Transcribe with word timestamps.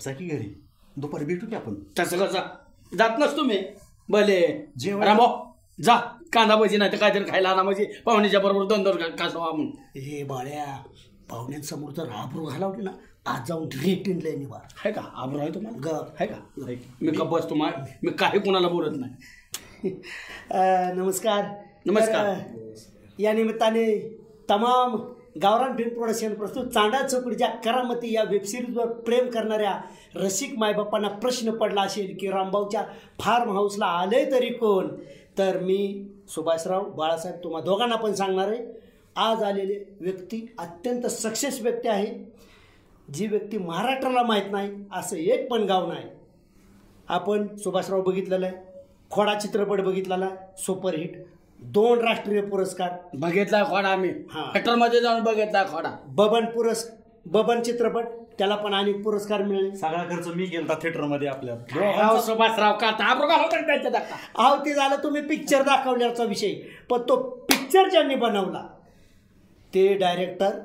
जा 0.00 0.12
की 0.12 0.26
घरी. 0.26 0.62
दुपारी 0.98 1.24
भेटू 1.24 1.46
की 1.46 1.54
आपण? 1.54 1.74
तसं 1.98 2.18
कसं 2.18 2.40
जात 2.98 3.10
नसतो 3.18 3.42
मी. 3.42 3.62
भले. 4.08 4.68
जेवण- 4.78 5.06
रामो 5.06 5.58
जा. 5.82 5.96
कांदा 6.32 6.56
भजी 6.56 6.76
नाही 6.76 6.92
तर 6.92 6.96
काहीतरी 6.96 7.24
खायला 7.30 7.48
आणा 7.48 7.62
म्हणजे. 7.62 7.84
पाहुण्याच्या 8.06 8.40
बरोबर 8.40 8.66
दोन 8.66 8.82
दोन 8.82 8.96
कासवा 8.96 9.44
म्हणून 9.44 10.00
हे 10.00 10.24
बाळ्या 10.24 10.82
पाहुण्यांसमोर 11.30 11.90
जर 11.90 12.08
आबरू 12.08 12.44
घालावली 12.44 12.84
ना. 12.84 12.90
आज 13.26 13.48
जाऊन 13.48 13.64
रेटीन 13.64 14.18
लय 14.22 14.36
निवार 14.36 14.60
आहे 14.64 14.92
का? 14.92 15.02
आब्रो 15.14 15.38
आहे 15.38 15.50
तुम्हाला? 15.50 15.78
ग. 15.78 16.06
आहे 16.20 16.26
का? 16.26 16.62
मी 17.02 17.12
का 17.12 17.24
बसतो 17.24 17.54
मा 17.54 17.70
मी 18.02 18.10
काही 18.10 18.38
कुणाला 18.38 18.68
बोलत 18.68 19.00
नाही. 19.00 19.14
नमस्कार. 20.94 21.44
नमस्कार. 21.86 22.34
तर, 22.34 22.74
या 23.18 23.32
निमित्ताने 23.32 23.98
तमाम 24.48 25.14
गावरान 25.42 25.76
फिल्म 25.76 25.94
प्रोडक्शन 25.94 26.34
प्रस्तुत. 26.34 26.66
चांडा 26.66 27.06
चौकडीच्या 27.06 27.48
करामती 27.48 28.14
या 28.14 28.22
वेबसिरीजवर 28.22 28.86
प्रेम 28.86 29.30
करणाऱ्या 29.30 29.80
रसिक 30.14 30.58
मायबापांना 30.58 31.08
प्रश्न 31.08 31.50
पडला 31.50 31.82
असेल 31.82 32.16
की 32.20 32.28
रामभाऊच्या 32.28 32.82
फार्म 33.20 33.52
हाऊसला 33.52 33.86
आले 33.86 34.32
तरी 34.32 34.48
कोण? 34.48 34.88
तर 35.38 35.58
मी 35.58 36.08
सुभाषराव 36.28 36.88
बाळासाहेब 36.88 37.44
तुम्हा 37.44 37.60
दोघांना 37.60 37.96
पण 37.96 38.12
सांगणार 38.12 38.48
आहे. 38.48 38.64
आज 39.16 39.42
आलेले 39.42 39.96
व्यक्ती 40.00 40.54
अत्यंत 40.58 41.06
सक्सेस 41.06 41.60
व्यक्ती 41.60 41.88
आहे. 41.88 42.32
जी 43.14 43.26
व्यक्ती 43.26 43.58
महाराष्ट्राला 43.58 44.22
माहीत 44.22 44.50
नाही 44.50 44.70
असं 44.92 45.16
एक 45.16 45.50
पण 45.50 45.62
गाव 45.62 45.92
नाही. 45.92 46.04
आपण 47.08 47.56
सुभाषराव 47.56 48.02
बघितलेलं 48.02 48.46
आहे. 48.46 48.56
खोडा 49.10 49.34
चित्रपट 49.34 49.80
बघितलेला 49.80 50.24
आहे. 50.24 50.36
सुपरहिट. 50.58 51.24
दोन 51.60 51.98
राष्ट्रीय 51.98 52.40
पुरस्कार. 52.40 52.90
बघितला 53.14 53.62
खोडा 53.64 53.88
आम्ही 53.88 54.10
हा. 54.30 54.50
थिएटरमध्ये 54.54 55.00
जाऊन 55.00 55.22
बघितला 55.22 55.62
खोडा. 55.64 55.90
बबन 56.08 56.44
पुरस् 56.46 56.84
बबन 57.26 57.60
चित्रपट 57.62 58.04
त्याला 58.38 58.56
पण 58.56 58.74
अनेक 58.74 59.02
पुरस्कार 59.04 59.42
मिळाले. 59.42 59.76
सगळा 59.76 60.02
खर्च 60.10 60.26
मी 60.28 60.44
गेलता 60.44 60.74
थिएटरमध्ये 60.74 61.28
आपल्या 61.28 61.54
राव 61.98 62.20
सुभाषराव 62.20 62.76
का 62.78 62.88
आब्रो 63.04 63.28
का 63.28 63.34
होता 63.34 63.60
त्यांच्या 63.60 63.90
धक्का? 63.90 64.16
अहो 64.36 64.56
ते 64.64 64.74
झालं 64.74 65.02
तुम्ही 65.02 65.22
पिक्चर 65.22 65.62
दाखवल्याचा 65.62 66.24
विषय. 66.24 66.54
पण 66.90 67.02
तो 67.08 67.16
पिक्चर 67.50 67.88
ज्यांनी 67.88 68.14
बनवला 68.14 68.66
ते 69.72 69.92
डायरेक्टर 69.94 70.58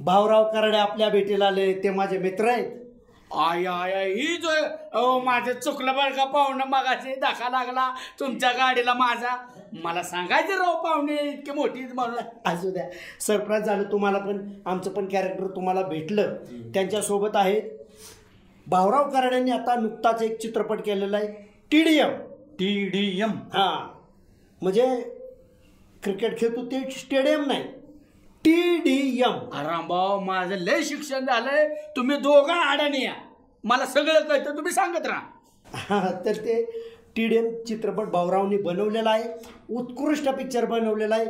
भाऊराव 0.00 0.44
कराडे 0.44 0.76
आपल्या 0.76 1.08
भेटीला 1.08 1.46
आले 1.46 1.72
ते 1.74 1.90
माझे 1.90 2.18
मित्र 2.18 2.48
आहेत. 2.48 2.70
आय 3.34 3.64
आय 3.66 3.92
आय, 3.92 4.10
ही 4.12 4.36
जो 4.36 4.48
अहो 4.48 5.20
माझं 5.20 5.52
चुकलं 5.52 5.94
बरं 5.96 6.10
का 6.10 6.24
पाहुणं 6.24 6.64
मगाशी 6.66 7.14
दाखा 7.14 7.48
लागला. 7.48 7.94
तुमच्या 8.20 8.52
गाडीला 8.52 8.94
माझा. 8.94 9.36
मला 9.72 10.02
सांगायचं 10.02 10.58
राव 10.58 10.82
पाहुणे 10.82 11.16
इतकी 11.16 11.50
मोठी 11.50 11.80
म्हणून. 11.94 12.18
असू 12.46 12.70
द्या. 12.70 12.84
सरप्राईज 13.20 13.64
झालं 13.64 13.82
तुम्हाला 13.82 14.18
पण 14.18 14.48
आमचं 14.66 14.90
पण 14.90 15.08
कॅरेक्टर 15.08 15.46
तुम्हाला 15.46 15.82
भेटलं. 15.82 16.34
त्यांच्यासोबत 16.74 17.36
आहे. 17.36 17.60
भाऊराव 18.66 19.10
कराड्यांनी 19.10 19.50
आता 19.50 19.74
नुकताच 19.74 20.22
एक 20.22 20.38
चित्रपट 20.38 20.80
केलेला 20.80 21.16
आहे. 21.16 21.28
T 21.70 21.82
D 21.82 21.98
M 21.98 22.10
T 22.58 22.88
D 22.88 23.20
M 23.20 23.30
हां. 23.30 23.96
म्हणजे 24.62 25.00
क्रिकेट 26.02 26.38
खेळतो 26.38 26.64
ते 26.66 26.90
स्टेडियम 26.90 27.44
नाही. 27.46 27.64
टी 28.46 28.76
डी 28.76 29.22
एम 29.26 29.32
रामभाऊ 29.54 30.20
माझं 30.20 30.54
लय 30.54 30.82
शिक्षण 30.82 31.26
झालंय. 31.26 31.68
तुम्ही 31.96 32.16
दोघं 32.16 32.52
आडाणी 32.52 33.04
या. 33.04 33.12
मला 33.64 33.86
सगळं 33.86 34.20
कळतं. 34.20 34.56
तुम्ही 34.56 34.72
सांगत 34.72 35.06
राहा. 35.06 36.10
तर 36.24 36.32
ते 36.32 36.62
टी 37.16 37.28
डी 37.28 37.36
एम 37.36 37.48
चित्रपट 37.68 38.04
भाऊरावनी 38.04 38.56
बनवलेला 38.56 39.10
आहे. 39.10 39.24
उत्कृष्ट 39.70 40.28
पिक्चर 40.28 40.64
बनवलेला 40.64 41.14
आहे. 41.14 41.26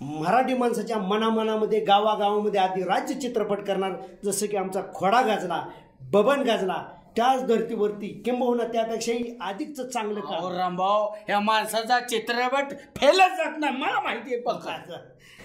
मराठी 0.00 0.54
माणसाच्या 0.54 0.98
मनामनामध्ये 0.98 1.80
गावागावामध्ये 1.80 2.60
आधी 2.60 2.82
राज्य 2.82 3.14
चित्रपट 3.14 3.60
करणार. 3.60 3.92
जसं 4.24 4.46
की 4.46 4.56
आमचा 4.56 4.80
खोडा 4.94 5.22
गाजला 5.22 5.62
बबन 6.00 6.40
गाजला 6.40 6.84
त्याच 7.16 7.44
धर्तीवरती 7.46 8.08
किंबहुना 8.24 8.64
त्यापेक्षाही 8.64 9.36
अधिकच 9.40 9.92
चांगलं 9.92 10.20
अहो 10.20 10.48
काम 10.48 10.56
रामभाऊ 10.56 11.06
ह्या 11.28 11.40
माणसाचा 11.40 11.98
चित्रपट 12.00 12.72
फेलच 12.96 13.36
जात 13.36 13.58
नाही 13.58 13.76
मला 13.76 14.00
माहिती 14.00 14.34
आहे 14.34 14.42
पक्का 14.42 14.76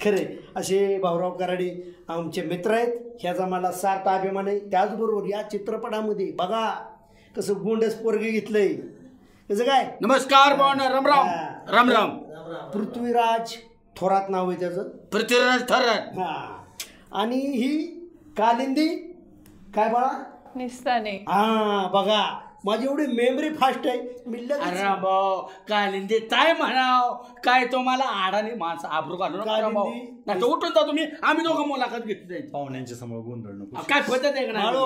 खरे 0.03 0.25
असे 0.55 0.97
भाऊराव 0.99 1.31
कराडे 1.31 1.69
आमचे 2.09 2.41
मित्र 2.41 2.71
आहेत. 2.71 2.87
ह्याचा 3.21 3.45
मला 3.45 3.71
सार्थ 3.71 4.07
अभिमान 4.09 4.47
आहे. 4.47 4.59
त्याचबरोबर 4.59 5.27
या 5.29 5.41
चित्रपटामध्ये 5.41 6.31
बघा 6.31 6.69
कसं 7.35 7.53
गोंडस 7.53 7.93
पोरग 7.95 8.19
घेतलंय. 8.19 8.67
कसं 9.49 9.63
काय? 9.63 9.85
नमस्कार 10.01 10.55
भाऊ 10.55 10.73
राम 10.79 11.07
राम 11.07 11.27
राम 11.69 11.89
राम 11.91 12.17
पृथ्वीराज 12.73 13.55
थोरात 13.95 14.29
नाव 14.29 14.49
आहे 14.49 14.59
त्याचं. 14.59 14.87
पृथ्वीराज 15.11 15.61
थरत. 15.69 16.17
हा. 16.19 16.63
आणि 17.11 17.39
ही 17.39 17.77
कालिंदी 18.37 18.87
काय 19.75 19.89
बाळा? 19.89 20.11
निस्ताने 20.55 21.11
हा 21.29 21.87
बघा 21.93 22.23
माझी 22.65 22.85
एवढी 22.85 23.05
मेमरी 23.07 23.49
फास्ट 23.49 23.85
आहे 23.87 23.97
मी 24.27 24.37
लगेच- 24.39 24.61
अरे 24.61 24.83
भाऊ 25.01 25.41
कालिंदी 25.69 26.19
काय 26.27 26.53
म्हणाव 26.53 27.13
काय 27.43 27.65
तुम्हाला 27.65 28.03
आडाने 28.23 28.53
माणसं 28.55 28.87
आबरू 28.87 29.17
घालू 29.17 29.37
नका. 29.37 29.45
कालिंदी- 29.51 30.23
नाही 30.27 30.41
तर 30.41 30.45
उठून 30.45 30.69
जा 30.69 30.85
तुम्ही 30.87 31.05
आम्ही 31.23 31.43
दोघं 31.45 31.67
मुलाखत 31.67 32.05
घेतो 32.05 32.27
त्यांची. 32.29 32.47
पाहुण्यांच्या 32.47 32.97
समोर 32.97 33.19
गोंधळ 33.23 33.51
नको 33.51 33.83
काय 33.89 34.01
पद्धत 34.01 34.25
आहे 34.25 34.45
का 34.47 34.53
बाळो. 34.53 34.85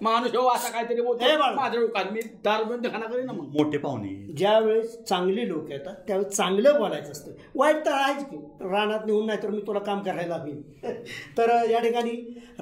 माणूस 0.00 0.34
हो 0.34 0.46
असा 0.48 0.68
काहीतरी 0.68 1.00
बाळो. 1.00 1.68
डोकं 1.72 2.12
मी 2.12 2.20
दारू 2.44 2.64
बंद 2.64 2.86
खाना 2.92 3.06
करीन 3.06 3.26
ना 3.26 3.32
मग. 3.32 3.48
मोठे 3.52 3.78
पाहुणे. 3.78 4.08
ज्या 4.36 4.58
वेळेस 4.58 4.96
चांगली 5.04 5.48
लोक 5.48 5.70
येतात 5.70 5.94
त्यावेळेस 6.06 6.36
चांगलं 6.36 6.78
बोलायचं 6.78 7.10
असतं. 7.12 7.32
वाईट 7.54 7.84
तर 7.86 7.92
आहेच 7.92 8.24
की 8.24 8.36
रानात 8.62 9.06
नेऊन 9.06 9.26
नाही 9.26 9.42
तर 9.42 9.50
मी 9.50 9.60
तुला 9.66 9.78
काम 9.78 10.02
करायला 10.02 10.34
हवी 10.34 10.52
तर 11.38 11.50
या 11.70 11.80
ठिकाणी 11.80 12.16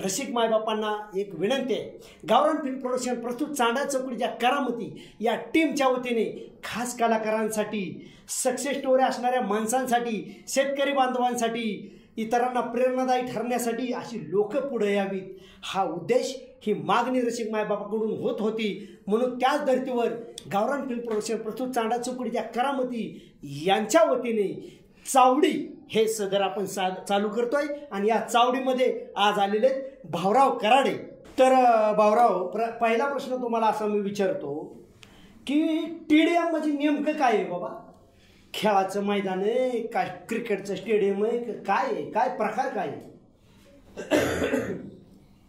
रसिक 0.04 0.30
मायबापांना 0.30 0.92
एक 1.18 1.34
विनंती 1.34 1.74
आहे. 1.74 1.90
गावरान 2.28 2.56
फिल्म 2.56 2.78
प्रोडक्शन 2.78 3.20
प्रस्तुत 3.20 3.54
चांडा 3.54 3.84
चौकडीच्या 3.84 4.28
करामती 4.28 4.92
या 5.20 5.34
टीमच्या 5.54 5.88
वतीने 5.88 6.24
खास 6.64 6.96
कलाकारांसाठी 6.98 7.84
सक्सेस 8.28 8.76
स्टोरी 8.78 9.02
असणाऱ्या 9.02 9.40
माणसांसाठी 9.40 10.44
शेतकरी 10.48 10.92
बांधवांसाठी 10.92 11.98
इतरांना 12.16 12.60
प्रेरणादायी 12.60 13.22
ठरण्यासाठी 13.26 13.92
अशी 13.92 14.18
लोक 14.30 14.56
पुढे 14.56 14.94
यावीत. 14.94 15.36
हा 15.64 15.82
उद्देश 15.84 16.34
ही 16.66 16.74
मागणी 16.74 17.20
रसिक 17.20 17.50
मायबापाकडून 17.50 18.18
होत 18.18 18.40
होती. 18.40 18.98
म्हणून 19.06 19.38
त्याच 19.38 19.64
धर्तीवर 19.64 20.08
गावरान 20.52 20.88
फिल्म 20.88 21.00
प्रोडक्शन 21.00 21.36
प्रस्तुत 21.36 21.68
चांडा 21.68 21.96
चुकडीच्या 21.96 22.42
करामती 22.42 23.32
यांच्या 23.66 24.04
वतीने 24.04 24.78
चावडी 25.06 25.84
हे 25.90 26.08
सदर 26.08 26.40
आपण 26.40 26.66
सा 26.66 26.88
चालू 27.08 27.28
करतोय. 27.28 27.66
आणि 27.90 28.08
या 28.08 28.20
चावडीमध्ये 28.20 29.06
आज 29.16 29.38
आलेले 29.38 29.66
आहेत 29.66 29.82
भाऊराव 30.10 30.58
कराडे. 30.58 31.12
तर 31.38 31.52
भाऊराव 31.96 32.48
प्र 32.48 32.70
पहिला 32.70 33.06
प्रश्न 33.06 33.42
तुम्हाला 33.42 33.66
असा 33.66 33.86
मी 33.86 34.00
विचारतो 34.00 34.82
की 35.46 35.86
टी 36.10 36.24
डी 36.24 36.34
एम 36.34 36.42
म्हणजे 36.42 36.72
नेमकं 36.72 37.12
काय 37.12 37.36
आहे 37.36 37.44
बाबा? 37.44 37.68
खेळाचं 38.54 39.04
मैदान 39.04 39.40
आहे 39.40 39.86
काय 39.86 40.18
क्रिकेटचं 40.28 40.74
स्टेडियम 40.74 41.24
आहे 41.24 41.38
का- 41.38 41.54
काय 41.54 41.92
आहे? 41.92 42.10
काय 42.10 42.28
प्रकार 42.28 42.68
काय 42.68 42.88
आहे? 42.88 43.12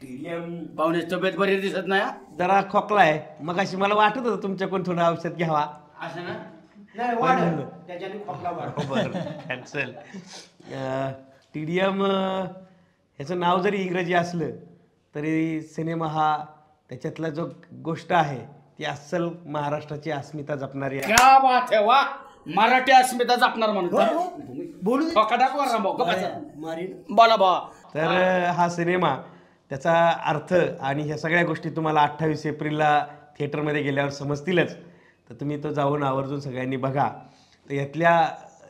पाहुण्याची 0.08 1.08
तब्येत 1.12 1.34
बरी 1.38 1.56
दिसत 1.62 1.88
नाही 1.88 2.02
हा? 2.02 2.12
जरा 2.40 2.62
खोकला 2.72 3.00
आहे. 3.02 3.20
मग 3.42 3.60
अशी 3.60 3.78
मला 3.78 3.96
वाटत 3.96 4.18
होतं 4.18 4.42
तुमच्याकडून 4.44 4.84
थोडं 4.86 5.04
औषध 5.04 5.36
घ्यावा. 5.38 5.66
असं 6.02 6.24
ना? 6.24 6.34
नाही 6.96 7.16
वाढ. 7.18 7.40
त्याच्याने 7.88 8.18
खोकला 8.28 8.52
वाढ. 8.52 8.86
बरं. 8.90 9.12
कॅन्सल 9.48 9.92
टी 11.54 11.64
डी 11.66 11.78
एम 11.80 12.04
ह्याचं 12.04 13.40
नाव 13.40 13.62
जरी 13.62 13.78
इंग्रजी 13.78 14.14
असलं 14.14 14.50
तरी 15.16 15.62
सिनेमा 15.62 16.08
हा 16.08 16.36
त्याच्यातला 16.90 17.30
जो 17.30 17.48
गोष्ट 17.84 18.14
आहे 18.14 18.40
ती 18.80 18.86
अस्सल 18.86 19.28
महाराष्ट्राची 19.46 20.12
अस्मिता 20.12 20.56
जपणारी 20.56 21.00
आहे. 21.00 21.14
क्या 21.14 21.38
बात 21.40 21.74
आहे 21.74 21.84
वा! 21.86 22.02
मराठी 22.56 22.92
अस्मिता 22.92 23.36
जपणार 23.36 23.72
म्हणून. 23.72 23.94
हो, 23.94 24.20
हो. 24.20 24.30
बोलू 24.84 25.04
दे. 25.06 25.14
ठोका 25.16 25.36
दाखवा 25.36 25.66
रामभाऊ 25.66 25.94
गप्प 25.94 26.08
बसा. 26.10 26.30
मारीन. 26.58 26.92
बोला 27.16 27.36
बा 27.36 27.60
तर 27.94 28.44
हा 28.58 28.68
सिनेमा 28.70 29.16
त्याचा 29.72 29.94
अर्थ 30.26 30.54
आणि 30.54 31.04
ह्या 31.04 31.18
सगळ्या 31.18 31.44
गोष्टी 31.44 31.70
तुम्हाला 31.70 32.02
अठ्ठावीस 32.02 32.46
एप्रिलला 32.46 33.06
थिएटरमध्ये 33.40 33.82
गेल्यावर 33.82 34.10
समजतीलच. 34.10 34.76
तर 35.30 35.34
तुम्ही 35.34 35.64
तो 35.64 35.70
जाऊन 35.70 36.04
आवर्जून 36.04 36.40
सगळ्यांनी 36.40 36.78
बघा. 36.78 37.08
तर 37.70 37.74
यातल्या 37.74 38.12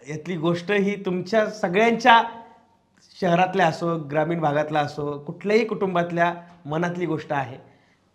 यातली 0.10 0.36
गोष्ट 0.38 0.72
ही 0.72 0.96
तुमच्या 0.96 1.46
सगळ्यांच्या 1.50 2.22
शहरातल्या 3.22 3.68
असो 3.68 3.96
ग्रामीण 4.12 4.40
भागातला 4.40 4.80
असो 4.80 5.18
कुठल्याही 5.20 5.66
कुटुंबातल्या 5.66 6.34
मनातली 6.66 7.06
गोष्ट 7.06 7.34
आहे. 7.34 7.58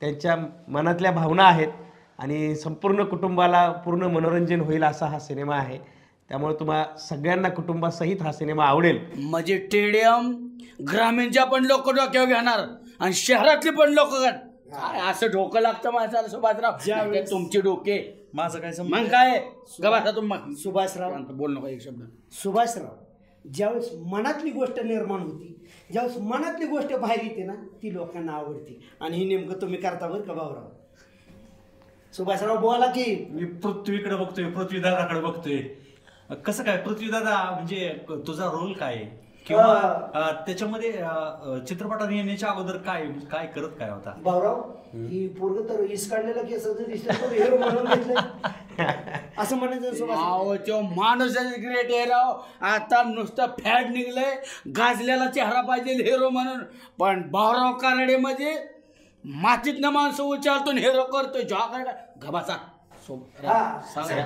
त्यांच्या 0.00 0.36
मनातल्या 0.68 1.12
भावना 1.12 1.44
आहेत 1.44 1.68
आणि 2.18 2.54
संपूर्ण 2.56 3.04
कुटुंबाला 3.04 3.70
पूर्ण 3.84 4.06
मनोरंजन 4.06 4.60
होईल 4.60 4.84
असा 4.84 5.06
हा 5.06 5.18
सिनेमा 5.18 5.56
आहे. 5.56 5.78
त्यामुळे 6.30 6.54
तुम्हा 6.54 6.84
सगळ्यांना 6.98 7.48
कुटुंबासहित 7.48 8.22
हा 8.22 8.32
सिनेमा 8.32 8.64
आवडेल. 8.64 8.98
म्हणजे 9.16 9.56
टेडियम 9.72 10.30
ग्रामीणच्या 10.90 11.44
पण 11.44 11.64
लोक 11.64 11.88
डोक्यावर 11.90 12.26
घेणार 12.26 12.66
आणि 13.00 13.12
शहरातली 13.12 13.70
पण 13.70 13.92
लोक 13.92 14.14
काय 14.14 15.00
असं 15.10 15.26
डोकं 15.26 15.60
लागतं 15.60 15.90
माणसाला 15.90 16.28
सुभाषराव? 16.28 17.14
तुमचे 17.30 17.60
डोके. 17.60 17.98
माझं 18.34 18.58
काय 18.60 18.72
मग 18.88 19.04
काय? 19.04 19.38
गबासा 19.82 20.10
तुम्ही 20.10 20.54
सुभाषराव 20.56 21.14
बोल 21.30 21.56
नका 21.56 21.68
एक 21.68 21.82
शब्द. 21.82 22.02
सुभाषराव 22.42 23.50
ज्यावेळेस 23.50 23.90
मनातली 24.06 24.50
गोष्ट 24.50 24.80
निर्माण 24.80 25.20
होती 25.20 25.54
ज्यावेळेस 25.92 26.18
मनातली 26.22 26.66
गोष्ट 26.66 26.92
बाहेर 26.94 27.22
येते 27.22 27.44
ना 27.44 27.54
ती 27.82 27.92
लोकांना 27.94 28.32
आवडते. 28.32 28.78
आणि 29.00 29.16
हे 29.16 29.24
नेमकं 29.24 29.60
तुम्ही 29.60 29.80
करता 29.80 30.06
बरं 30.08 30.22
का 30.22 30.32
भाऊराव? 30.32 30.68
सुभाषराव 32.12 32.60
बोला 32.60 32.86
की. 32.86 33.14
मी 33.30 33.44
पृथ्वीकडे 33.44 34.14
बघतोय 34.14 34.50
पृथ्वीदादाकडे 34.50 35.20
बघतोय. 35.20 35.58
कसं 36.30 36.62
काय? 36.64 36.76
पृथ्वीदादा 36.76 37.36
म्हणजे 37.50 37.88
तुझा 38.26 38.44
रोल 38.44 38.72
काय 38.72 38.94
आहे? 38.94 39.04
किंवा 39.46 40.30
त्याच्यामध्ये 40.46 40.90
चित्रपटात 41.68 42.10
येण्याच्या 42.12 42.48
अगोदर 42.50 42.76
काय 42.76 43.04
काय 43.32 43.46
करत 43.46 43.70
काय 43.78 43.90
होता? 43.90 44.12
भाऊराव 44.24 44.60
ही 44.94 45.26
पोरग 45.38 45.68
तर 45.68 45.80
इस 45.84 46.10
काढलेला 46.10 46.42
केस 46.42 46.66
असं 49.38 49.56
म्हणायचं 49.56 50.82
माणूस 50.96 51.36
ग्रेट 51.36 51.92
आहे 51.92 52.04
राव. 52.04 52.32
आता 52.66 53.02
नुसतं 53.04 53.54
फॅड 53.60 53.90
निघलंय 53.92 54.34
गाजलेला 54.76 55.26
चेहरा 55.26 55.60
पाहिजे 55.60 55.92
हिरो 56.02 56.28
म्हणून. 56.30 56.62
पण 56.98 57.22
भाऊराव 57.30 57.72
कानडे 57.78 58.16
म्हणजे 58.16 58.56
मातीतनं 59.24 59.90
माणसं 59.90 60.22
उचालतो 60.24 60.70
हिरो 60.72 61.04
करतोय. 61.12 61.42
जॉगर 61.44 61.90
घबाचा 62.18 62.56
हा. 63.44 63.80
सांगा. 63.94 64.22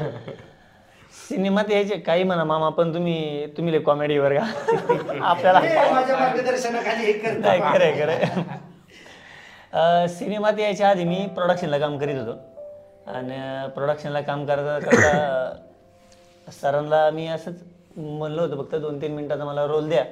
सिनेमात 1.13 1.71
यायचे 1.71 1.97
काही 1.97 2.23
म्हणा 2.23 2.45
मामा 2.45 2.69
पण 2.69 2.93
तुम्ही 2.95 3.47
तुम्ही 3.57 3.79
कॉमेडी 3.79 4.19
वर 4.19 4.33
का? 4.35 4.45
आपल्याला 5.23 5.61
माझ्या 5.93 6.17
मार्गदर्शनाखाली 6.19 7.05
हे 7.05 7.13
सिनेमात 10.09 10.59
यायच्या 10.59 10.89
आधी 10.89 11.05
मी 11.05 11.27
प्रोडक्शनला 11.35 11.79
काम 11.79 11.99
करीत 11.99 12.17
होतो. 12.17 12.33
आणि 13.07 13.37
प्रोडक्शनला 13.75 14.21
काम 14.21 14.45
करता 14.47 14.79
करता 14.79 16.51
सरांना 16.53 17.09
मी 17.11 17.27
असंच 17.27 17.63
म्हणलं 17.97 18.43
होतं 18.43 18.63
फक्त 18.63 18.75
दोन 18.75 19.01
तीन 19.03 19.15
मिनिटाचा 19.15 19.45
मला 19.45 19.65
रोल 19.67 19.89
द्या. 19.89 20.05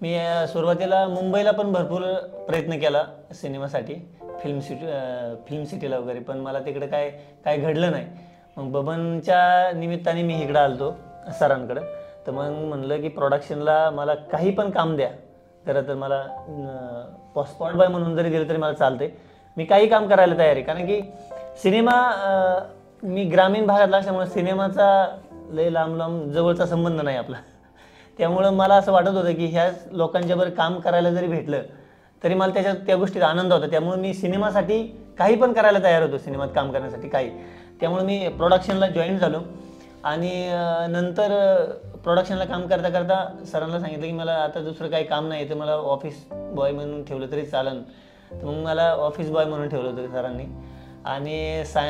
मी 0.00 0.16
सुरुवातीला 0.52 1.06
मुंबईला 1.08 1.50
पण 1.50 1.72
भरपूर 1.72 2.02
प्रयत्न 2.48 2.78
केला 2.78 3.04
सिनेमासाठी 3.34 3.94
फिल्म 4.42 4.60
सिटी 4.60 4.86
फिल्म 5.48 5.64
सिटीला 5.64 5.98
वगैरे 5.98 6.18
पण 6.18 6.38
मला 6.38 6.58
तिकडे 6.60 6.86
काय 6.86 7.08
काय 7.44 7.56
घडलं 7.56 7.90
नाही. 7.90 8.06
मग 8.56 8.70
बबनच्या 8.72 9.70
निमित्ताने 9.76 10.22
मी 10.22 10.40
इकडं 10.42 10.58
आलतो 10.58 10.94
सरांकडं. 11.38 11.80
तर 12.26 12.32
मग 12.32 12.50
म्हणलं 12.68 13.00
की 13.00 13.08
प्रोडक्शनला 13.08 13.78
मला 13.90 14.14
काही 14.32 14.50
पण 14.50 14.70
काम 14.70 14.96
द्या. 14.96 15.08
खरं 15.66 15.82
तर 15.88 15.94
मला 15.94 16.22
स्पॉट 17.46 17.72
बाय 17.72 17.88
म्हणून 17.88 18.14
जरी 18.16 18.30
दिलं 18.30 18.48
तरी 18.48 18.56
मला 18.56 18.72
चालते 18.72 19.16
मी 19.56 19.64
काही 19.64 19.88
काम 19.88 20.06
करायला 20.08 20.38
तयार 20.38 20.52
आहे. 20.52 20.62
कारण 20.62 20.86
की 20.86 21.00
सिनेमा 21.62 21.92
मी 23.02 23.24
ग्रामीण 23.24 23.66
भागातला 23.66 23.96
असल्यामुळे 23.96 24.26
सिनेमाचा 24.26 24.88
लय 25.52 25.70
लांब 25.70 25.96
लांब 25.96 26.30
जवळचा 26.32 26.66
संबंध 26.66 27.00
नाही 27.00 27.16
आपला. 27.16 27.36
त्यामुळं 28.18 28.50
मला 28.50 28.74
असं 28.74 28.92
वाटत 28.92 29.08
होतं 29.08 29.34
की 29.34 29.46
ह्या 29.46 29.70
लोकांच्याबरोबर 29.92 30.54
काम 30.54 30.78
करायला 30.80 31.10
जरी 31.10 31.26
भेटलं 31.26 31.62
तरी 32.22 32.34
मला 32.34 32.52
त्याच्यात 32.52 32.76
त्या 32.86 32.96
गोष्टीत 32.96 33.22
आनंद 33.22 33.52
होता. 33.52 33.66
त्यामुळे 33.66 34.00
मी 34.00 34.12
सिनेमासाठी 34.14 34.82
काही 35.18 35.36
पण 35.36 35.52
करायला 35.52 35.78
तयार 35.84 36.02
होतो 36.02 36.18
सिनेमात 36.18 36.48
काम 36.54 36.70
करण्यासाठी 36.72 37.08
काही. 37.08 37.30
त्यामुळे 37.80 38.04
मी 38.04 38.28
प्रोडक्शनला 38.28 38.88
जॉईन 38.88 39.18
झालो. 39.18 39.38
आणि 40.04 40.30
नंतर 40.90 41.32
प्रोडक्शनला 42.04 42.44
काम 42.44 42.66
करता 42.66 42.88
करता 42.88 43.44
सरांना 43.52 43.78
सांगितलं 43.80 44.06
की 44.06 44.12
मला 44.12 44.32
आता 44.32 44.60
दुसरं 44.60 44.88
काही 44.88 45.04
काम 45.04 45.28
नाही 45.28 45.48
तर 45.48 45.54
मला 45.54 45.72
ऑफिस 45.72 46.24
बॉय 46.32 46.72
म्हणून 46.72 47.04
ठेवलं 47.04 47.30
तरी 47.32 47.44
चालन. 47.46 47.82
तर 48.32 48.44
मग 48.44 48.62
मला 48.64 48.90
ऑफिस 48.92 49.30
बॉय 49.30 49.44
म्हणून 49.44 49.68
ठेवलं 49.68 49.90
होतं 49.90 50.12
सरांनी. 50.12 50.44
आणि 51.04 51.64
सा 51.66 51.82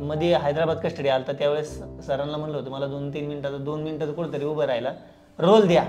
मध्ये 0.00 0.32
हैदराबाद 0.34 0.76
कस्टडी 0.76 1.08
आला 1.08 1.24
तर 1.28 1.32
त्यावेळेस 1.32 1.76
सरांना 2.06 2.36
म्हणलं 2.36 2.56
होतं 2.58 2.70
मला 2.70 2.86
दोन 2.86 3.12
तीन 3.14 3.26
मिनटाचं 3.28 3.64
दोन 3.64 3.82
मिनटाचं 3.82 4.12
कुठंतरी 4.12 4.44
उभं 4.44 4.64
राहायला. 4.64 4.92
रोल 5.38 5.66
द्या. 5.66 5.84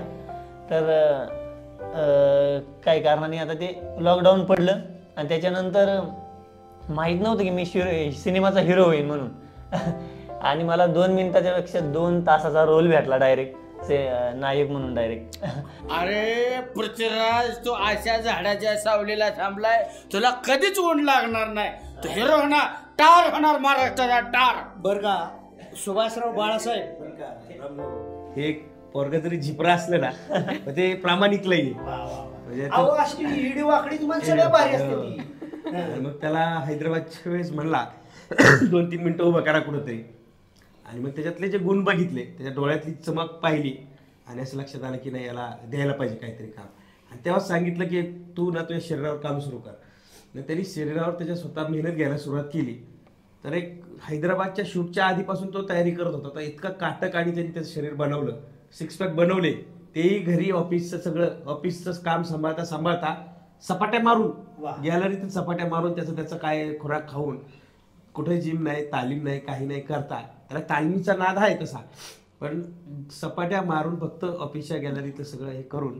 तर 0.70 0.84
काही 2.84 3.02
कारणाने 3.02 3.38
आता 3.38 3.54
ते 3.54 3.80
लॉकडाऊन 4.00 4.44
पडलं. 4.44 4.78
आणि 5.16 5.28
त्याच्यानंतर 5.28 5.98
माहीत 6.88 7.20
नव्हतं 7.22 7.42
की 7.42 7.50
मी 7.50 7.64
शिरो 7.66 8.10
सिनेमाचा 8.12 8.60
हिरो 8.60 8.84
होईन 8.84 9.06
म्हणून. 9.06 9.28
आणि 10.42 10.64
मला 10.64 10.86
दोन 10.86 11.10
मिनिटाच्या 11.10 11.52
पेक्षा 11.54 11.80
दोन 11.92 12.20
तासाचा 12.26 12.64
रोल 12.64 12.88
भेटला 12.90 13.16
डायरेक्ट 13.16 13.56
से 13.86 13.96
नायक 14.34 14.70
म्हणून 14.70 14.94
डायरेक्ट 14.94 15.44
अरे 15.92 16.60
पृथ्वीराज 16.76 17.56
तू 17.64 17.72
अशा 17.72 18.16
झाडाच्या 18.18 18.76
सावलीला 18.78 19.28
थांबलाय? 19.30 19.82
तुला 20.12 20.30
कधीच 20.46 20.78
ऊन 20.78 21.02
लागणार 21.04 21.46
नाही. 21.48 21.70
तू 22.04 22.08
हिरो 22.08 22.36
होणार 22.36 22.66
टार 22.98 23.32
होणार 23.34 23.58
महाराष्ट्राचा 23.58 24.20
टार 24.32 24.62
बरं 24.76 25.00
का 25.00 25.16
सुभाषराव 25.84 26.32
बाळासाहेब. 26.32 27.02
हे 28.36 28.52
पोरग 28.92 29.14
जरी 29.18 29.36
झिपरा 29.36 29.72
असलं 29.74 30.00
ना 30.00 30.10
पण 30.66 30.76
ते 30.76 30.92
प्रामाणिक 30.94 31.46
लई. 31.46 31.70
म्हणजे 31.78 32.68
अहो 32.72 32.88
अशी 32.90 33.24
इडी 33.40 33.62
वाकडी 33.62 34.06
माणसं 34.06 34.36
लय 34.36 34.46
भारी 34.48 34.74
असते 34.74 34.94
ती. 34.94 35.22
मग 35.66 36.10
त्याला 36.20 36.44
हैदराबादच्या 36.66 37.32
वेळेस 37.32 37.52
म्हणला 37.52 37.86
दोन 38.70 38.90
तीन 38.90 39.02
मिनिटं 39.02 39.24
उभं 39.24 39.40
करा 39.40 39.58
कुठंतरी. 39.58 40.02
आणि 40.86 41.00
मग 41.00 41.08
त्याच्यातले 41.08 41.48
जे 41.48 41.58
गुण 41.58 41.84
बघितले 41.84 42.24
त्याच्या 42.24 42.52
डोळ्यातली 42.54 42.92
चमक 42.92 43.30
पाहिली 43.30 43.76
आणि 44.26 44.42
असं 44.42 44.58
लक्षात 44.58 44.84
आलं 44.84 44.96
की 44.96 45.10
नाही 45.10 45.26
याला 45.26 45.56
द्यायला 45.64 45.92
पाहिजे 45.92 46.16
काहीतरी 46.16 46.46
काम. 46.46 46.66
आणि 47.10 47.24
तेव्हा 47.24 47.40
सांगितलं 47.40 47.84
की 47.84 48.02
तू 48.36 48.50
ना 48.50 48.62
तुझ्या 48.62 48.80
शरीरावर 48.88 49.16
काम 49.16 49.38
सुरू 49.38 49.58
कर. 49.58 49.70
मग 50.34 50.40
त्यांनी 50.40 50.64
शरीरावर 50.64 51.10
त्याच्या 51.10 51.36
स्वतः 51.36 51.68
मेहनत 51.68 51.94
घ्यायला 51.94 52.18
सुरुवात 52.18 52.44
केली. 52.44 52.74
तर 53.44 53.52
एक 53.52 53.84
हैदराबादच्या 54.02 54.64
शूटच्या 54.68 55.06
आधीपासून 55.06 55.54
तो 55.54 55.68
तयारी 55.68 55.90
करत 55.90 56.14
होता. 56.14 56.28
तर 56.34 56.40
इतका 56.40 56.68
काटक 56.68 57.16
आणि 57.16 57.34
त्यांनी 57.34 57.52
त्याचं 57.52 57.70
शरीर 57.70 57.94
बनवलं. 57.94 58.40
सिक्स 58.78 58.96
पॅक 58.96 59.14
बनवले. 59.14 59.52
तेही 59.94 60.18
घरी 60.18 60.50
ऑफिसचं 60.50 60.98
सगळं 60.98 61.30
ऑफिसचं 61.46 61.92
काम 61.92 62.22
सांभाळता 62.22 62.64
सांभाळता 62.64 63.33
सपाट्या 63.68 64.00
मारून. 64.00 64.30
गॅलरीतून 64.84 65.28
सपाट्या 65.28 65.66
मारून 65.66 65.94
त्याचं 65.94 66.16
त्याचं 66.16 66.36
काय 66.36 66.74
खुराक 66.78 67.10
खाऊन. 67.10 67.38
कुठे 68.14 68.40
जिम 68.40 68.62
नाही 68.62 68.84
तालीम 68.92 69.24
नाही 69.24 69.40
काही 69.40 69.66
नाही 69.66 69.80
करता. 69.80 70.20
त्याला 70.48 70.64
तालमीचा 70.70 71.14
नाद 71.16 71.38
आहे 71.38 71.56
तसा. 71.62 71.78
पण 72.40 72.62
सपाट्या 73.20 73.62
मारून 73.62 73.96
फक्त 73.98 74.24
ऑफिसच्या 74.24 74.78
गॅलरीतलं 74.78 75.24
सगळं 75.24 75.50
हे 75.50 75.62
करून 75.62 75.98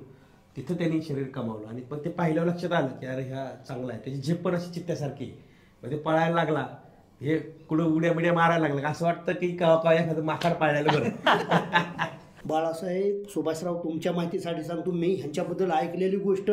तिथं 0.56 0.74
त्यांनी 0.74 1.00
शरीर 1.02 1.28
कमावलं. 1.28 1.68
आणि 1.68 1.80
पण 1.80 1.98
ते 2.04 2.10
पाहिल्यावर 2.10 2.48
लक्षात 2.48 2.72
आलं 2.72 2.88
की 3.00 3.06
अरे 3.06 3.22
ह्या 3.22 3.46
चांगला 3.68 3.92
आहे. 3.92 4.00
त्याची 4.04 4.20
झेप 4.20 4.42
पण 4.42 4.54
अशी 4.54 4.72
चित्त्यासारखी 4.72 5.32
मग 5.82 5.90
ते 5.90 5.96
पळायला 5.96 6.34
लागला. 6.34 6.66
हे 7.20 7.38
कुठं 7.38 7.84
उड्या 7.84 8.12
बिड्या 8.12 8.32
मारायला 8.32 8.68
लागला. 8.68 8.88
असं 8.88 9.04
वाटतं 9.06 9.32
की 9.32 9.48
एखादं 9.48 10.22
माकड 10.22 10.52
पाळायला 10.52 10.92
बरं 10.92 11.08
बाळासाहेब 12.46 13.22
सुभाषराव 13.34 13.78
तुमच्या 13.84 14.12
माहितीसाठी 14.12 14.62
सांगतो 14.64 14.90
मी 14.90 15.14
ह्यांच्याबद्दल 15.14 15.70
ऐकलेली 15.70 16.16
गोष्ट. 16.16 16.50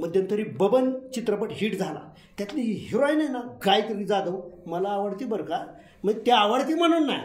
मध्यंतरी 0.00 0.42
बबन 0.42 0.90
चित्रपट 1.14 1.48
हिट 1.50 1.78
झाला. 1.78 2.00
त्यातली 2.38 2.60
हिरोईन 2.60 3.20
आहे 3.20 3.28
ना 3.28 3.40
गायत्री 3.66 4.04
जाधव. 4.04 4.40
मला 4.66 4.88
आवडती 4.88 5.24
बरं 5.24 5.44
का? 5.44 5.64
मग 6.04 6.12
ते 6.26 6.30
आवडती 6.30 6.74
म्हणून 6.74 7.06
नाही. 7.06 7.20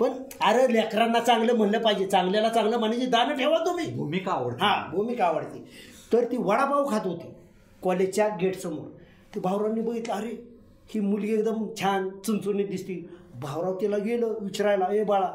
पण 0.00 0.10
अरे 0.40 0.72
लेकरांना 0.72 1.20
चांगलं 1.20 1.54
म्हणलं 1.54 1.78
पाहिजे. 1.78 2.06
चांगल्याला 2.06 2.48
चांगलं 2.48 2.78
म्हणायची 2.78 3.06
दानं 3.06 3.36
ठेवा 3.36 3.58
तुम्ही. 3.58 3.86
भूमिका 3.94 4.32
आवडते. 4.32 4.64
हां 4.64 4.90
भूमिका 4.90 5.24
आवडती. 5.24 5.64
तर 6.12 6.24
ती 6.24 6.36
वडापाव 6.36 6.90
खात 6.90 7.06
होती 7.06 7.34
कॉलेजच्या 7.82 8.28
गेटसमोर 8.40 8.88
ते 9.34 9.40
भावरांनी 9.40 9.80
बघितलं 9.80 10.14
अरे 10.14 10.30
ही 10.90 11.00
मुलगी 11.00 11.32
एकदम 11.34 11.66
छान 11.80 12.08
चुनचुनीत 12.26 12.66
दिसती. 12.66 12.94
भावराव 13.34 13.80
तिला 13.80 13.96
गेलं 13.96 14.34
विचारायला 14.40 14.86
ए 14.92 15.04
बाळा 15.04 15.30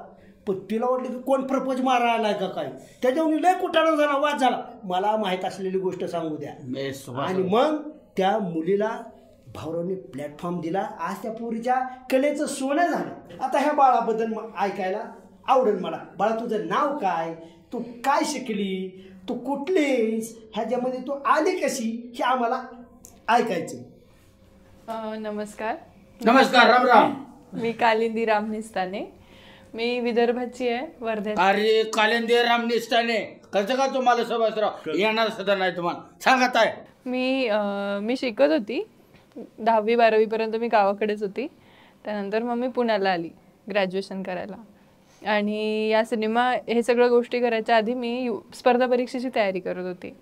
पण 0.48 0.60
तिला 0.70 0.86
वाटलं 0.86 1.08
की 1.10 1.22
कोण 1.22 1.46
प्रपोज 1.48 1.82
मारायला 1.82 2.32
का 2.32 2.48
काय? 2.48 2.70
त्याच्यावर 3.02 3.34
लय 3.34 3.54
कुठाळा 3.62 3.96
झाला 3.96 4.18
वाद 4.18 4.40
झाला. 4.40 4.62
मला 4.84 5.16
माहीत 5.18 5.46
असलेली 5.46 5.80
गोष्ट 5.80 6.04
सांगू 6.06 6.36
द्या. 6.36 6.52
आणि 7.24 7.44
मग 7.44 7.78
त्या 8.18 8.38
मुलीला 8.40 8.90
भावरावने 9.56 9.96
प्लॅटफॉर्म 10.14 10.60
दिला. 10.62 10.88
आज 11.00 11.16
त्या 11.24 11.32
पोरीच्या 11.32 11.76
कलेचं 12.12 12.46
सोनं 12.46 12.88
झालं. 12.88 13.44
आता 13.44 13.60
ह्या 13.60 13.72
बाळाबद्दल 13.74 14.34
ऐकायला 14.60 15.04
आवडेल 15.48 15.80
मला. 15.80 15.98
बाळा 16.18 16.36
तुझं 16.40 16.66
नाव 16.68 16.98
काय? 16.98 17.34
तू 17.74 17.80
काय 18.06 18.24
शिकली? 18.26 19.04
तू 19.30 19.34
कुठलीस 19.36 20.36
ह्याच्यामध्ये 20.56 21.00
तू 21.08 21.12
आली 21.26 21.58
कशी? 21.60 21.90
हे 22.16 22.24
आम्हाला 22.24 22.62
ऐकायचं 23.30 23.78
नमस्कार. 25.22 25.76
नमस्कार 26.22 26.68
राम 26.68 26.86
राम. 26.86 27.14
मी 27.54 27.72
कालिंदी 27.72 28.26
राम 28.26 28.50
निस्ताने 28.52 29.02
मी 29.78 30.00
विदर्भाची 30.00 30.68
आहे 30.70 30.86
वर्ध्याची 31.02 31.42
अरे 31.42 31.84
कालेंदे 31.94 32.42
राम 32.44 32.66
निष्ठाने 32.66 33.18
कसं 33.54 33.76
का 33.76 33.88
तुम्हाला 33.88 34.24
सुभाषराव 34.24 34.90
येणार 34.96 35.30
सुद्धा 35.30 35.56
नाही 35.56 35.72
तुम्हाला. 35.78 36.00
सांगत 36.22 36.56
आहे 36.56 36.72
मी 37.06 37.48
अ, 37.48 37.60
मी 38.02 38.16
शिकत 38.18 38.52
होती. 38.52 38.84
दहावी 39.60 39.96
बारावीपर्यंत 39.96 40.56
मी 40.56 40.68
गावाकडेच 40.68 41.22
होती. 41.24 41.48
त्यानंतर 42.06 42.44
मग 42.44 42.56
मी 42.56 42.68
पुण्याला 42.68 43.10
आली 43.10 43.30
ग्रॅज्युएशन 43.70 44.24
करायला. 44.24 44.56
आणि 45.32 45.88
या 45.88 46.04
सिनेमा 46.06 46.52
हे 46.68 46.84
सगळ्या 46.84 47.08
गोष्टी 47.08 47.40
करायच्या 47.40 47.78
आधी 47.78 47.94
मी 47.94 48.22
यू 48.24 48.40
स्पर्धा 48.54 48.86
परीक्षेची 48.86 49.30
तयारी 49.36 49.60
करत 49.60 49.86
होती. 49.86 50.14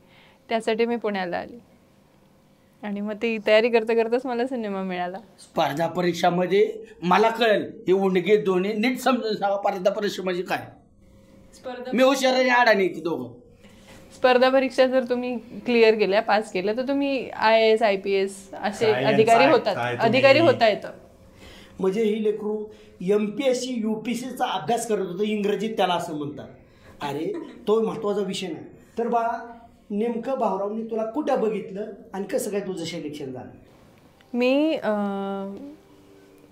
त्यासाठी 0.50 0.86
मी 0.86 0.96
पुण्याला 0.96 1.38
आली. 1.38 1.60
आणि 2.86 3.02
मग 3.02 3.14
ती 3.22 3.38
तयारी 3.48 3.70
करता 3.70 3.94
करताच 3.94 4.26
मला 4.26 4.46
सिनेमा 4.48 4.82
मिळाला. 4.84 5.18
स्पर्धा 5.40 5.88
परीक्षामध्ये 5.88 6.68
मला 7.04 7.30
कळेल 7.30 7.64
ही 7.88 7.94
उंडगे 7.94 8.38
दोन्ही 8.38 8.74
नीट 8.74 9.00
समजून 9.00 9.36
सांगा 9.36 9.56
स्पर्धा 9.56 9.92
परीक्षा 9.92 10.24
म्हणजे 10.24 10.42
काय? 10.42 10.66
स्पर्धा 11.54 11.92
मी 11.94 12.04
हुशार 12.04 12.34
आणि 12.34 12.50
अडाणी 12.50 12.88
ती 12.88 13.02
दोघं? 13.02 13.32
स्पर्धा 14.16 14.50
परीक्षा 14.50 14.86
जर 14.88 15.04
तुम्ही 15.10 15.36
क्लिअर 15.66 15.96
केल्या 15.96 16.22
पास 16.22 16.52
केल्या 16.52 16.74
तर 16.78 16.88
तुम्ही 16.88 17.30
I 17.30 17.70
S 17.72 17.82
I 17.82 17.96
P 17.96 18.12
S 18.14 18.38
असे 18.54 18.92
अधिकारी 18.92 19.46
होतात. 19.46 19.76
अधिकारी 20.00 20.40
होता 20.40 20.68
येतं. 20.68 20.92
म्हणजे 21.80 22.04
ही 22.04 22.24
लेकरू 22.24 22.58
M 23.12 23.26
P 23.30 23.48
S 23.48 23.62
C 23.62 23.74
U 23.78 23.94
P 23.96 24.14
सीचा 24.16 24.46
अभ्यास 24.46 24.88
करत 24.88 25.08
होतं 25.08 25.24
इंग्रजीत 25.24 25.76
त्याला 25.78 25.94
असं 25.94 26.18
म्हणतात. 26.18 26.48
अरे 27.02 27.32
तो 27.68 27.82
महत्त्वाचा 27.82 28.22
विषय 28.22 28.48
नाही. 28.48 28.66
तर 28.98 29.08
बाळा 29.08 29.38
नेमकं 29.90 30.38
भाऊरावनी 30.40 30.84
तुला 30.92 31.04
कुठं 31.12 31.42
बघितलं 31.42 31.86
आणि 32.14 32.26
कसं 32.28 32.52
काय 32.52 32.62
तुझं 32.62 32.84
सिलेक्शन 32.86 33.32
झालं? 33.32 33.50
मी 34.34 34.78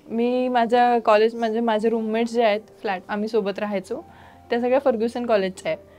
मी 0.07 0.47
माझ्या 0.47 0.97
कॉलेज 1.05 1.35
म्हणजे 1.35 1.59
माझे 1.59 1.89
रूममेट्स 1.89 2.31
जे 2.33 2.43
आहेत 2.43 2.61
फ्लॅट 2.81 3.01
आम्ही 3.07 3.27
सोबत 3.29 3.59
राहायचो 3.59 4.01
त्या 4.49 4.59
सगळ्या 4.59 4.79
फर्ग्युसन 4.79 5.25
कॉलेजच्या 5.25 5.71
आहे 5.71 5.91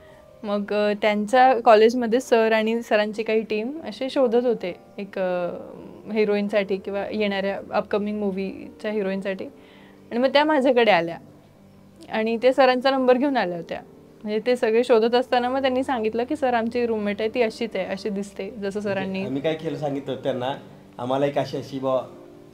मग 0.43 0.73
त्यांच्या 1.01 1.53
कॉलेजमध्ये 1.65 2.19
सर 2.19 2.51
आणि 2.51 2.81
सरांची 2.83 3.23
काही 3.23 3.41
टीम 3.41 3.71
असे 3.89 4.09
शोधत 4.09 4.45
होते 4.45 4.73
एक 4.97 5.17
हिरोईनसाठी 6.13 6.77
किंवा 6.77 7.05
येणाऱ्या 7.11 7.59
अपकमिंग 7.71 8.19
मूवीच्या 8.19 8.91
हिरोईनसाठी 8.91 9.45
आणि 9.45 10.17
मग 10.19 10.33
त्या 10.33 10.43
माझ्याकडे 10.45 10.91
आल्या. 10.91 11.17
आणि 12.09 12.37
ते 12.43 12.51
सरांचा 12.53 12.89
नंबर 12.91 13.17
घेऊन 13.17 13.37
आल्या 13.37 13.57
होत्या. 13.57 13.79
म्हणजे 14.25 14.39
ते 14.45 14.55
सगळे 14.55 14.83
शोधत 14.83 15.15
असताना 15.15 15.49
मग 15.49 15.61
त्यांनी 15.61 15.83
सांगितलं 15.83 16.23
की 16.23 16.35
सर 16.35 16.53
आमची 16.53 16.85
रूममेट 16.87 17.19
आहे 17.21 17.29
ती 17.33 17.41
अशीच 17.41 17.75
आहे 17.75 17.85
अशी 17.85 18.09
दिसते 18.09 18.49
जसं 18.61 18.79
सरांनी. 18.79 19.23
आम्ही 19.25 19.41
काय 19.41 19.53
केलं 19.55 19.77
सांगितलं 19.77 20.15
त्यांना 20.23 20.53
आम्हाला 20.97 21.25
एक 21.25 21.37
अशी 21.37 21.57
अशी 21.57 21.79
बा 21.79 21.97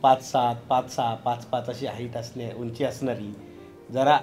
पाच 0.04 0.24
सात 0.32 0.56
पाच 0.70 0.92
सहा 0.96 1.14
पाच 1.26 1.46
पाच 1.46 1.70
अशी 1.70 1.86
हाईट 1.88 2.16
असणे 2.18 2.50
उंची 2.60 2.84
असणारी 2.84 3.32
जरा 3.94 4.18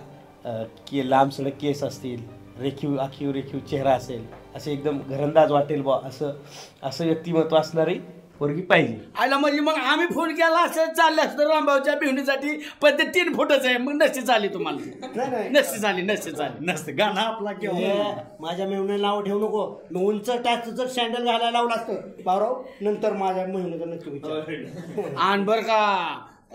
के 0.91 1.09
लांब 1.11 1.31
सडक 1.31 1.57
केस 1.61 1.83
असतील 1.85 2.23
रेखीव 2.61 2.99
आखीव 2.99 3.31
रेखीव 3.33 3.61
चेहरा 3.71 3.93
असेल 3.93 4.25
असे 4.57 4.73
एकदम 4.73 4.99
घरंदाज 5.09 5.53
वाटेल 5.53 5.83
बा 5.83 5.99
असं 6.05 6.33
असं 6.83 7.05
व्यक्तिमत्व 7.05 7.57
असणारी 7.57 7.99
पोरगी 8.39 8.63
पाहिजे. 8.63 8.97
आयला 9.19 9.39
म्हणजे 9.39 9.61
मग 9.61 9.75
आम्ही 9.75 10.07
फोन 10.07 10.35
केला 10.35 10.61
असं 10.61 10.93
चाललं 10.93 11.23
असतं 11.23 11.49
रामभाऊच्या 11.49 11.95
बिवणीसाठी 11.95 12.57
पण 12.83 12.99
ते 12.99 13.05
तीन 13.15 13.33
फुटच 13.35 13.65
आहे. 13.67 13.77
मग 13.79 13.93
नसती 14.03 14.21
चालली 14.21 14.49
तुम्हाला. 14.49 15.07
नाही 15.17 15.31
नाही. 15.31 15.49
नसती 15.51 15.79
चालली 15.79 16.03
नसती 16.67 16.93
गाणं 16.93 17.21
आपला 17.21 17.53
किंवा 17.53 17.79
ए, 17.79 18.15
माझ्या 18.41 18.67
मेहण्याला 18.67 19.03
नाव 19.03 19.21
ठेवू 19.23 19.39
नको. 19.39 19.67
मी 19.91 20.05
उंच 20.05 20.31
टॅक्स 20.45 20.69
जर 20.71 20.87
सँडल 20.87 21.25
घालायला 21.25 21.51
लावलं 21.51 21.75
असतं 21.75 22.23
भाऊराव 22.25 22.63
नंतर 22.81 23.13
माझ्या 23.13 23.47
मेहण्याचं 23.47 23.91
नक्की 23.91 24.11
विचार. 24.11 25.15
आणि 25.19 25.45
बर 25.45 25.61
का 25.61 25.79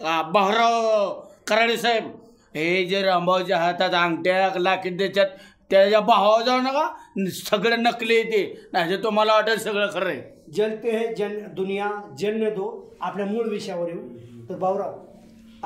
आ, 0.06 0.22
भाऊराव 0.22 1.12
कराडे 1.48 1.78
साहेब 1.78 2.12
हे 2.56 2.84
जे 2.86 3.02
रामभाऊच्या 3.02 3.58
हातात 3.58 3.94
अंगठ्या 3.94 4.50
लाकीट 4.60 4.98
त्याच्यात 5.00 5.28
त्याच्या 5.72 6.00
भावा 6.00 6.42
जाऊ 6.42 6.60
नका. 6.62 6.88
सगळं 7.34 7.82
नकली 7.84 8.16
येते 8.16 8.70
नाही 8.74 8.98
तुम्हाला 9.04 9.34
वाटेल 9.34 9.58
सगळं 9.60 9.90
खरं 9.94 10.10
आहे. 10.10 10.22
जलते 10.48 10.92
है 10.92 11.14
जन 11.16 11.38
दुनिया 11.56 11.90
जन्य 12.20 12.50
दो 12.50 12.66
आपल्या 13.02 13.26
मूळ 13.26 13.50
विषयावर 13.50 13.90
येऊ. 13.90 14.08
तर 14.50 14.56
भाऊराव 14.58 15.00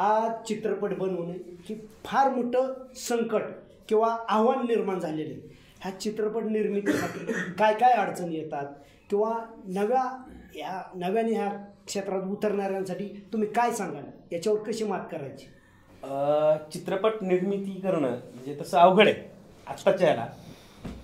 आज 0.01 0.31
चित्रपट 0.47 0.93
बनवणे 0.97 1.33
ही 1.69 1.75
फार 2.05 2.29
मोठं 2.33 2.73
संकट 2.97 3.43
किंवा 3.89 4.15
आव्हान 4.29 4.65
निर्माण 4.67 4.99
झालेलं 4.99 5.33
आहे. 5.33 5.55
ह्या 5.81 5.99
चित्रपट 5.99 6.43
निर्मितीसाठी 6.43 7.25
काय 7.59 7.73
काय 7.73 7.93
अडचणी 7.93 8.35
येतात? 8.35 8.65
किंवा 9.09 9.33
नव्या 9.65 10.03
या 10.55 10.81
नव्याने 10.95 11.33
ह्या 11.33 11.49
क्षेत्रात 11.85 12.23
उतरणाऱ्यांसाठी 12.31 13.05
तुम्ही 13.33 13.49
काय 13.49 13.71
सांगाल? 13.71 14.03
याच्यावर 14.31 14.59
कशी 14.59 14.83
मात 14.83 15.01
करायची? 15.11 15.45
चित्रपट 16.71 17.21
निर्मिती 17.21 17.79
करणं 17.81 18.09
म्हणजे 18.09 18.57
तसं 18.61 18.77
अवघड 18.77 19.07
आहे 19.07 19.29
आत्ताच्या 19.67 20.09
याला. 20.09 20.27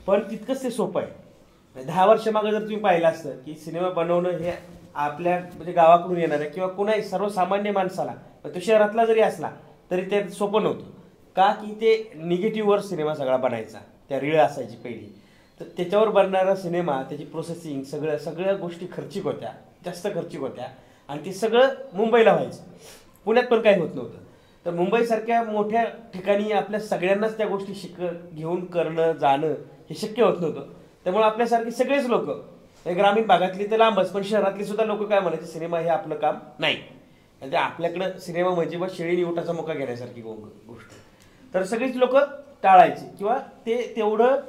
पण 0.07 0.21
तितकंच 0.31 0.63
ते 0.63 0.69
सोपं 0.71 1.01
आहे. 1.01 1.11
दहा 1.75 2.05
वर्ष 2.05 2.27
मागं 2.27 2.51
जर 2.51 2.59
तुम्ही 2.59 2.77
पाहिलं 2.77 3.07
असतं 3.07 3.37
की 3.45 3.53
सिनेमा 3.55 3.89
बनवणं 3.89 4.29
हे 4.29 4.51
आपल्या 4.95 5.37
म्हणजे 5.39 5.71
गावाकडून 5.71 6.17
येणार 6.17 6.39
आहे 6.39 6.49
किंवा 6.49 6.67
कुणाही 6.69 7.03
सर्वसामान्य 7.03 7.71
माणसाला 7.71 8.13
तो 8.45 8.59
शहरातला 8.59 9.05
जरी 9.05 9.21
असला 9.21 9.49
तरी 9.91 10.01
ते 10.01 10.29
सोपं 10.29 10.63
नव्हतं. 10.63 10.89
का 11.35 11.51
की 11.51 11.73
ते 11.73 12.11
निगेटिव्हवर 12.15 12.79
सिनेमा 12.79 13.15
सगळा 13.15 13.37
बनायचा 13.37 13.79
त्या 14.09 14.19
रीळ 14.19 14.39
असायची 14.39 14.75
पहिली. 14.75 15.07
तर 15.59 15.65
त्याच्यावर 15.77 16.09
बनणारा 16.09 16.55
सिनेमा 16.55 17.01
त्याची 17.03 17.23
प्रोसेसिंग 17.23 17.81
सगळं 17.83 18.17
सगळ्या 18.17 18.53
गोष्टी 18.55 18.87
खर्चिक 18.93 19.23
होत्या 19.23 19.51
जास्त 19.85 20.07
खर्चिक 20.15 20.39
होत्या 20.39 20.67
आणि 21.09 21.25
ते 21.25 21.33
सगळं 21.33 21.73
मुंबईला 21.93 22.33
व्हायचं. 22.33 22.61
पुण्यात 23.25 23.47
पण 23.47 23.61
काही 23.61 23.79
होत 23.81 23.95
नव्हतं. 23.95 24.17
तर 24.65 24.71
मुंबईसारख्या 24.71 25.43
मोठ्या 25.43 25.83
ठिकाणी 26.13 26.51
आपल्या 26.51 26.79
सगळ्यांनाच 26.79 27.37
त्या 27.37 27.47
गोष्टी 27.47 27.73
शिक 27.75 27.95
घेऊन 28.33 28.65
करणं 28.65 29.11
जाणं 29.11 29.53
हे 29.89 29.95
शक्य 29.95 30.23
होत 30.23 30.39
नव्हतं. 30.41 30.82
त्यामुळे 31.05 31.25
आपल्यासारखे 31.25 31.71
सगळेच 31.71 32.05
लोक 32.07 32.29
ग्रामीण 32.85 33.25
भागातली 33.27 33.65
तर 33.71 33.77
लांबच 33.77 34.11
पण 34.11 34.21
शहरातली 34.23 34.65
सुद्धा 34.65 34.83
लोक 34.85 35.03
काय 35.09 35.19
म्हणायचे 35.19 35.45
सिनेमा 35.47 35.79
हे 35.79 35.89
आपलं 35.89 36.15
काम 36.15 36.37
नाही. 36.59 36.75
म्हणजे 37.41 37.57
आपल्याकडं 37.57 38.17
सिनेमा 38.19 38.49
म्हणजे 38.49 38.77
मग 38.77 38.87
शेळी 38.95 39.15
निवटाचा 39.15 39.53
मोका 39.53 39.73
घेण्यासारखी 39.73 40.21
गोष्ट. 40.21 40.91
तर 41.53 41.63
सगळीच 41.63 41.95
लोक 41.95 42.15
टाळायची 42.63 43.05
किंवा 43.17 43.37
ते 43.65 43.75
तेवढं 43.95 44.39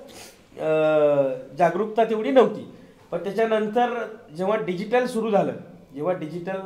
जागरूकता 1.58 2.04
तेवढी 2.04 2.30
नव्हती. 2.30 2.66
पण 3.10 3.22
त्याच्यानंतर 3.24 3.94
जेव्हा 4.36 4.56
डिजिटल 4.56 5.06
सुरू 5.06 5.30
झालं 5.30 5.52
जेव्हा 5.94 6.12
डिजिटल 6.18 6.60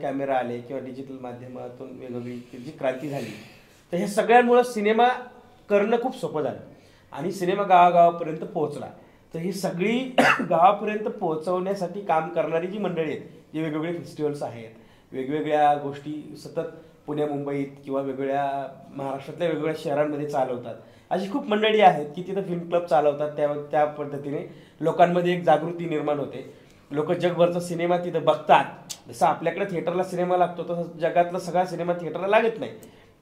कॅमेरा 0.00 0.36
आले 0.36 0.58
किंवा 0.58 0.82
डिजिटल 0.84 1.18
माध्यमातून 1.20 1.90
वेगवेगळी 1.98 2.60
जी 2.64 2.70
क्रांती 2.78 3.08
झाली 3.08 3.30
तर 3.92 3.96
ह्या 3.96 4.08
सगळ्यांमुळं 4.08 4.62
सिनेमा 4.62 5.08
करणं 5.68 6.02
खूप 6.02 6.16
सोपं 6.20 6.42
झालं. 6.42 6.58
आणि 7.12 7.32
सिनेमा 7.32 7.62
गावागावापर्यंत 7.62 8.44
पोहोचला. 8.44 8.86
तर 9.34 9.38
ही 9.38 9.52
सगळी 9.52 9.98
गावापर्यंत 10.50 11.08
पोहोचवण्यासाठी 11.08 12.00
काम 12.00 12.28
करणारी 12.28 12.66
जी 12.66 12.78
मंडळी 12.78 13.10
आहेत 13.10 13.20
जी 13.54 13.62
वेगवेगळे 13.62 13.92
फेस्टिवल्स 13.92 14.42
आहेत 14.42 14.68
वेगवेगळ्या 15.12 15.74
गोष्टी 15.74 16.34
सतत 16.44 16.60
पुण्या 17.06 17.26
मुंबईत 17.26 17.66
किंवा 17.84 18.00
वेगवेगळ्या 18.00 18.66
महाराष्ट्रातल्या 18.96 19.48
वेगवेगळ्या 19.48 19.74
शहरांमध्ये 19.78 20.26
चालवतात. 20.26 20.74
अशी 21.10 21.32
खूप 21.32 21.48
मंडळी 21.48 21.80
आहेत 21.80 22.06
की 22.16 22.22
तिथं 22.22 22.42
फिल्म 22.42 22.68
क्लब 22.68 22.84
चालवतात. 22.84 23.30
त्या 23.36 23.54
त्या 23.70 23.84
पद्धतीने 23.84 24.54
लोकांमध्ये 24.80 25.32
एक 25.32 25.44
जागृती 25.44 25.88
निर्माण 25.88 26.18
होते. 26.18 26.54
लोक 26.90 27.12
जगभरचा 27.12 27.60
सिनेमा 27.60 27.98
तिथं 27.98 28.24
बघतात. 28.24 28.64
जसं 29.08 29.26
आपल्याकडे 29.26 29.64
थिएटरला 29.64 30.02
सिनेमा 30.02 30.36
लागतो 30.36 30.62
तसं 30.62 30.98
जगातला 30.98 31.38
सगळा 31.38 31.66
सिनेमा 31.66 31.92
थिएटरला 31.92 32.26
लागत 32.26 32.58
नाही. 32.58 32.72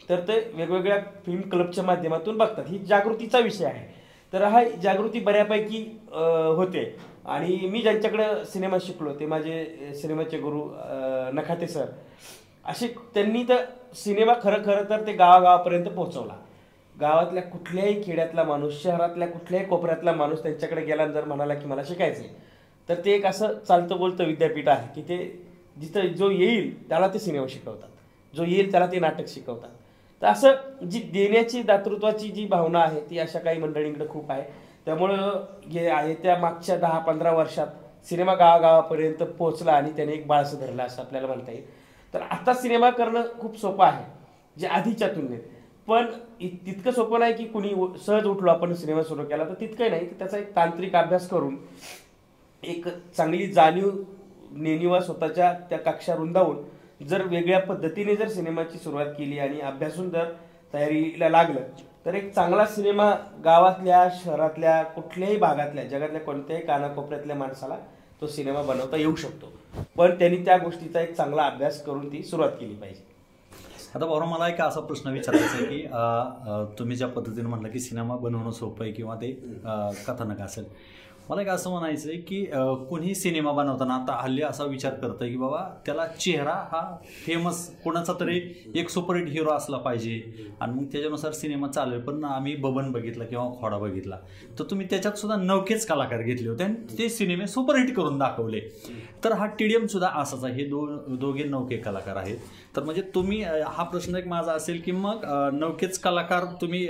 तर 0.08 0.20
ते 0.20 0.50
वेगवेगळ्या 0.54 0.99
फिल्म 1.26 1.40
क्लबच्या 1.40 1.84
माध्यमातून 1.84 2.38
बघतात. 2.38 2.64
ही 2.68 2.78
जागृतीचा 2.78 3.38
विषय 3.38 3.64
आहे. 3.64 4.03
तर 4.34 4.42
हा 4.42 4.62
जागृती 4.82 5.20
बऱ्यापैकी 5.20 5.78
होते. 6.56 6.84
आणि 7.24 7.68
मी 7.72 7.80
ज्यांच्याकडं 7.82 8.42
सिनेमा 8.44 8.76
शिकलो 8.82 9.12
ते 9.20 9.26
माझे 9.26 9.92
सिनेमाचे 10.00 10.38
गुरु 10.38 10.62
नखाते 11.34 11.66
सर. 11.66 11.86
असे 12.66 12.88
त्यांनी 13.14 13.42
तर 13.48 13.64
सिनेमा 13.94 14.32
खरं 14.42 14.64
खरं 14.64 14.88
तर 14.90 15.06
ते 15.06 15.12
गावागावापर्यंत 15.12 15.86
पोहोचवला. 15.86 16.34
गावातल्या 16.94 17.42
कुठल्याही 17.42 18.02
खेड्यातला 18.02 18.42
माणूस 18.44 18.82
शहरातल्या 18.82 19.28
कुठल्याही 19.28 19.66
कोपऱ्यातला 19.66 20.12
माणूस 20.12 20.42
त्यांच्याकडे 20.42 20.84
गेला 20.84 21.06
जर 21.06 21.24
म्हणाला 21.24 21.54
की 21.54 21.66
मला 21.66 21.82
शिकायचं 21.84 22.22
तर 22.88 23.00
ते 23.04 23.14
एक 23.14 23.26
असं 23.26 23.58
चालतं 23.58 23.98
बोलतं 23.98 24.24
विद्यापीठ 24.24 24.68
आहे 24.68 24.88
की 24.94 25.02
ते 25.08 25.16
जिथं 25.76 26.06
जो 26.08 26.30
येईल 26.30 26.88
त्याला 26.88 27.08
ते 27.08 27.18
सिनेमा 27.18 27.46
शिकवतात. 27.48 27.88
जो 28.34 28.44
येईल 28.44 28.70
त्याला 28.70 28.86
ते 28.86 28.98
नाटक 28.98 29.28
शिकवतात. 29.28 29.70
तर 30.24 30.28
असं 30.28 30.54
जी 30.90 30.98
देण्याची 30.98 31.62
दातृत्वाची 31.62 32.28
जी 32.28 32.46
भावना 32.46 32.78
आहे 32.78 33.00
ती 33.00 33.18
अशा 33.18 33.38
काही 33.38 33.58
मंडळींकडे 33.58 34.06
खूप 34.08 34.30
आहे. 34.30 34.42
त्यामुळं 34.84 35.44
हे 35.72 36.08
येत्या 36.08 36.36
मागच्या 36.36 36.76
दहा 36.76 36.98
पंधरा 36.98 37.32
वर्षात 37.32 37.66
सिनेमा 38.06 38.34
गावागावापर्यंत 38.34 39.22
पोहोचला 39.22 39.72
आणि 39.72 39.90
त्याने 39.90 40.12
एक 40.12 40.26
बाळसं 40.26 40.58
धरलं 40.58 40.82
असं 40.82 41.02
आपल्याला 41.02 41.26
म्हणता 41.26 41.52
येईल. 41.52 41.64
तर 42.14 42.20
आता 42.22 42.54
सिनेमा 42.54 42.90
करणं 42.90 43.22
खूप 43.38 43.58
सोपं 43.60 43.84
आहे 43.84 44.04
जे 44.60 44.66
आधीच्या 44.66 45.08
तुलनेत. 45.08 45.40
पण 45.86 46.06
इ- 46.40 46.48
तितकं 46.48 46.90
सोपं 46.90 47.18
नाही 47.18 47.34
की 47.34 47.44
कुणी 47.44 47.74
सहज 48.06 48.26
उठलो 48.26 48.50
आपण 48.50 48.74
सिनेमा 48.74 49.02
सुरू 49.02 49.24
केला 49.24 49.44
तर 49.44 49.54
तितकं 49.60 49.90
नाही 49.90 50.06
की 50.06 50.14
त्याचा 50.18 50.38
एक 50.38 50.56
तांत्रिक 50.56 50.96
अभ्यास 50.96 51.28
करून 51.28 51.56
एक 52.62 52.88
चांगली 52.88 53.46
जाणीव 53.46 53.90
नेणिवा 54.52 55.00
स्वतःच्या 55.00 55.52
त्या 55.70 55.78
कक्षा 55.78 56.14
रुंदावून 56.14 56.56
जर 57.00 57.22
वेगळ्या 57.22 57.60
पद्धतीने 57.60 58.16
जर 58.16 58.28
सिनेमाची 58.28 58.78
सुरुवात 58.78 59.06
केली 59.18 59.38
आणि 59.38 59.60
अभ्यासून 59.60 60.10
जर 60.10 60.32
तयारीला 60.74 61.28
लागलं 61.28 61.60
तर 62.06 62.14
एक 62.14 62.32
चांगला 62.34 62.66
सिनेमा 62.66 63.10
गावातल्या 63.44 64.08
शहरातल्या 64.14 64.82
कुठल्याही 64.84 65.36
भागातल्या 65.36 65.84
जगातल्या 65.84 66.20
कोणत्याही 66.20 66.62
कानाकोपऱ्यातल्या 66.66 67.36
माणसाला 67.36 67.76
तो 68.20 68.26
सिनेमा 68.26 68.62
बनवता 68.62 68.96
येऊ 68.96 69.14
शकतो. 69.16 69.52
पण 69.96 70.18
त्यांनी 70.18 70.36
त्या 70.44 70.56
गोष्टीचा 70.58 71.00
एक 71.00 71.14
चांगला 71.16 71.42
अभ्यास 71.42 71.82
करून 71.84 72.12
ती 72.12 72.22
सुरुवात 72.22 72.50
केली 72.60 72.74
पाहिजे. 72.74 73.02
आता 73.94 74.06
बरोबर 74.06 74.26
मला 74.26 74.48
एक 74.48 74.60
असा 74.60 74.80
प्रश्न 74.80 75.10
विचारायचा 75.10 75.56
आहे 75.56 75.66
की 75.66 76.78
तुम्ही 76.78 76.96
ज्या 76.96 77.08
पद्धतीने 77.08 77.48
म्हटलं 77.48 77.68
की 77.68 77.80
सिनेमा 77.80 78.16
बनवणं 78.16 78.50
सोपं 78.50 78.84
आहे 78.84 78.92
किंवा 78.92 79.14
ते 79.14 79.30
कथानक 80.06 80.40
असेल 80.40 80.64
मला 81.30 81.42
एक 81.42 81.48
असं 81.48 81.70
म्हणायचं 81.70 82.08
आहे 82.08 82.18
की 82.18 82.46
अं, 82.46 82.84
कोणी 82.84 83.14
सिनेमा 83.14 83.52
बनवताना 83.52 83.94
आता 83.94 84.22
हल्ली 84.22 84.42
असा 84.42 84.64
विचार 84.64 84.94
करतं 84.94 85.28
की 85.28 85.36
बाबा 85.36 85.58
त्याला 85.86 86.06
चेहरा 86.06 86.52
हा 86.52 86.96
फेमस 87.26 87.76
कोणाचा 87.84 88.12
तरी 88.20 88.40
एक 88.74 88.88
सुपरहिट 88.88 89.28
हिरो 89.28 89.50
असला 89.50 89.76
पाहिजे. 89.76 90.22
आणि 90.60 90.72
मग 90.72 90.84
त्याच्यानुसार 90.84 91.32
सिनेमा 91.32 91.68
चालेल. 91.68 92.00
पण 92.00 92.24
आम्ही 92.24 92.56
बबन 92.56 92.92
बघितला 92.92 93.24
किंवा 93.24 93.48
खोडा 93.60 93.78
बघितला. 93.78 94.18
तर 94.58 94.64
तुम्ही 94.64 94.86
त्याच्यात 94.90 95.14
सुद्धा 95.14 95.36
नवखेच 95.42 95.86
कलाकार 95.86 96.22
घेतले 96.22 96.48
होते 96.48 96.64
आणि 96.64 96.98
ते 96.98 97.08
सिनेमे 97.08 97.46
सुपरहिट 97.46 97.96
करून 97.96 98.18
दाखवले. 98.18 98.60
तर 99.24 99.32
हा 99.32 99.46
टीडीएम 99.46 99.86
सुद्धा 99.86 100.08
असाच 100.08 100.44
आहे. 100.44 100.54
हे 100.54 100.64
दो 100.64 100.86
दोघे 101.16 101.44
नौके 101.44 101.76
कलाकार 101.76 102.16
आहेत. 102.16 102.36
तर 102.76 102.82
म्हणजे 102.82 103.02
तुम्ही 103.14 103.42
हा 103.66 103.82
प्रश्न 103.82 104.16
एक 104.16 104.26
माझा 104.26 104.52
असेल 104.52 104.80
की 104.84 104.92
मग 104.92 105.24
अं, 105.24 105.58
नौकेच 105.58 105.98
कलाकार 105.98 106.44
तुम्ही 106.60 106.86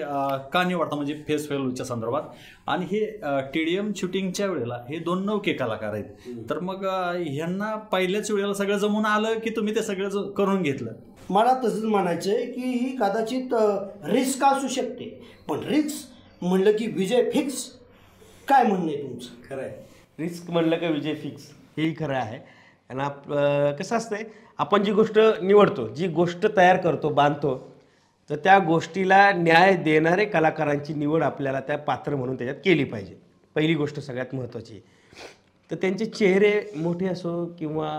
का 0.52 0.64
निवडता? 0.66 0.96
म्हणजे 0.96 1.22
फेस 1.28 1.46
व्हॅल्यूच्या 1.50 1.86
संदर्भात. 1.86 2.22
आणि 2.66 2.84
हे 2.84 3.20
टीडीएम 3.54 3.92
शूटिंगच्या 3.96 4.46
वेळेला 4.46 4.74
हे 4.90 4.98
दोन 4.98 5.24
नौके 5.24 5.52
कलाकार 5.52 5.92
आहेत. 5.92 6.04
तर 6.50 6.60
मग 6.60 6.84
ह्यांना 7.26 7.76
पहिल्याच 7.76 8.30
वेळेला 8.30 8.54
सगळं 8.54 8.78
जमून 8.78 9.06
आलं 9.06 9.38
की 9.38 9.50
तुम्ही 9.50 9.74
ते 9.74 9.82
सगळं 9.82 10.08
ज- 10.08 10.32
करून 10.36 10.62
घेतलं? 10.62 10.92
मला 11.30 11.60
तसंच 11.64 11.84
म्हणायचं 11.84 12.30
आहे 12.30 12.46
की 12.46 12.60
ही 12.60 12.96
कदाचित 12.96 13.54
रिस्क 14.06 14.44
असू 14.44 14.68
शकते. 14.68 15.26
पण 15.48 15.58
रिस्क 15.58 16.08
म्हणलं 16.44 16.72
की 16.72 16.86
विजय 16.86 17.30
फिक्स. 17.30 17.70
काय 18.48 18.64
म्हणणं 18.64 18.86
आहे 18.86 19.02
तुमचं? 19.02 19.50
खरं 19.50 19.62
आहे. 19.62 19.86
रिस्क 20.18 20.50
म्हणलं 20.50 20.76
का 20.76 20.88
विजय 20.88 21.14
फिक्स? 21.14 21.42
हेही 21.78 21.94
खरं 21.98 22.16
आहे. 22.16 22.38
आणि 22.88 23.00
आप 23.00 23.32
कसं 23.78 23.96
असतंय? 23.96 24.22
आपण 24.58 24.82
जी 24.82 24.92
गोष्ट 24.92 25.18
निवडतो 25.42 25.88
जी 25.88 26.08
गोष्ट 26.08 26.46
तयार 26.56 26.76
करतो 26.76 27.08
बांधतो 27.08 27.56
तर 28.30 28.36
त्या 28.36 28.58
गोष्टीला 28.58 29.30
न्याय 29.32 29.76
देणारे 29.76 30.24
कलाकारांची 30.24 30.94
निवड 30.94 31.22
आपल्याला 31.22 31.60
त्या 31.60 31.78
पात्र 31.78 32.16
म्हणून 32.16 32.36
त्याच्यात 32.36 32.60
केली 32.64 32.84
पाहिजे. 32.84 33.14
पहिली 33.56 33.74
गोष्ट 33.74 33.98
सगळ्यात 34.00 34.34
महत्त्वाची. 34.34 34.80
तर 35.70 35.76
त्यांचे 35.76 36.04
चेहरे 36.04 36.52
मोठे 36.76 37.06
असो 37.06 37.44
किंवा 37.58 37.90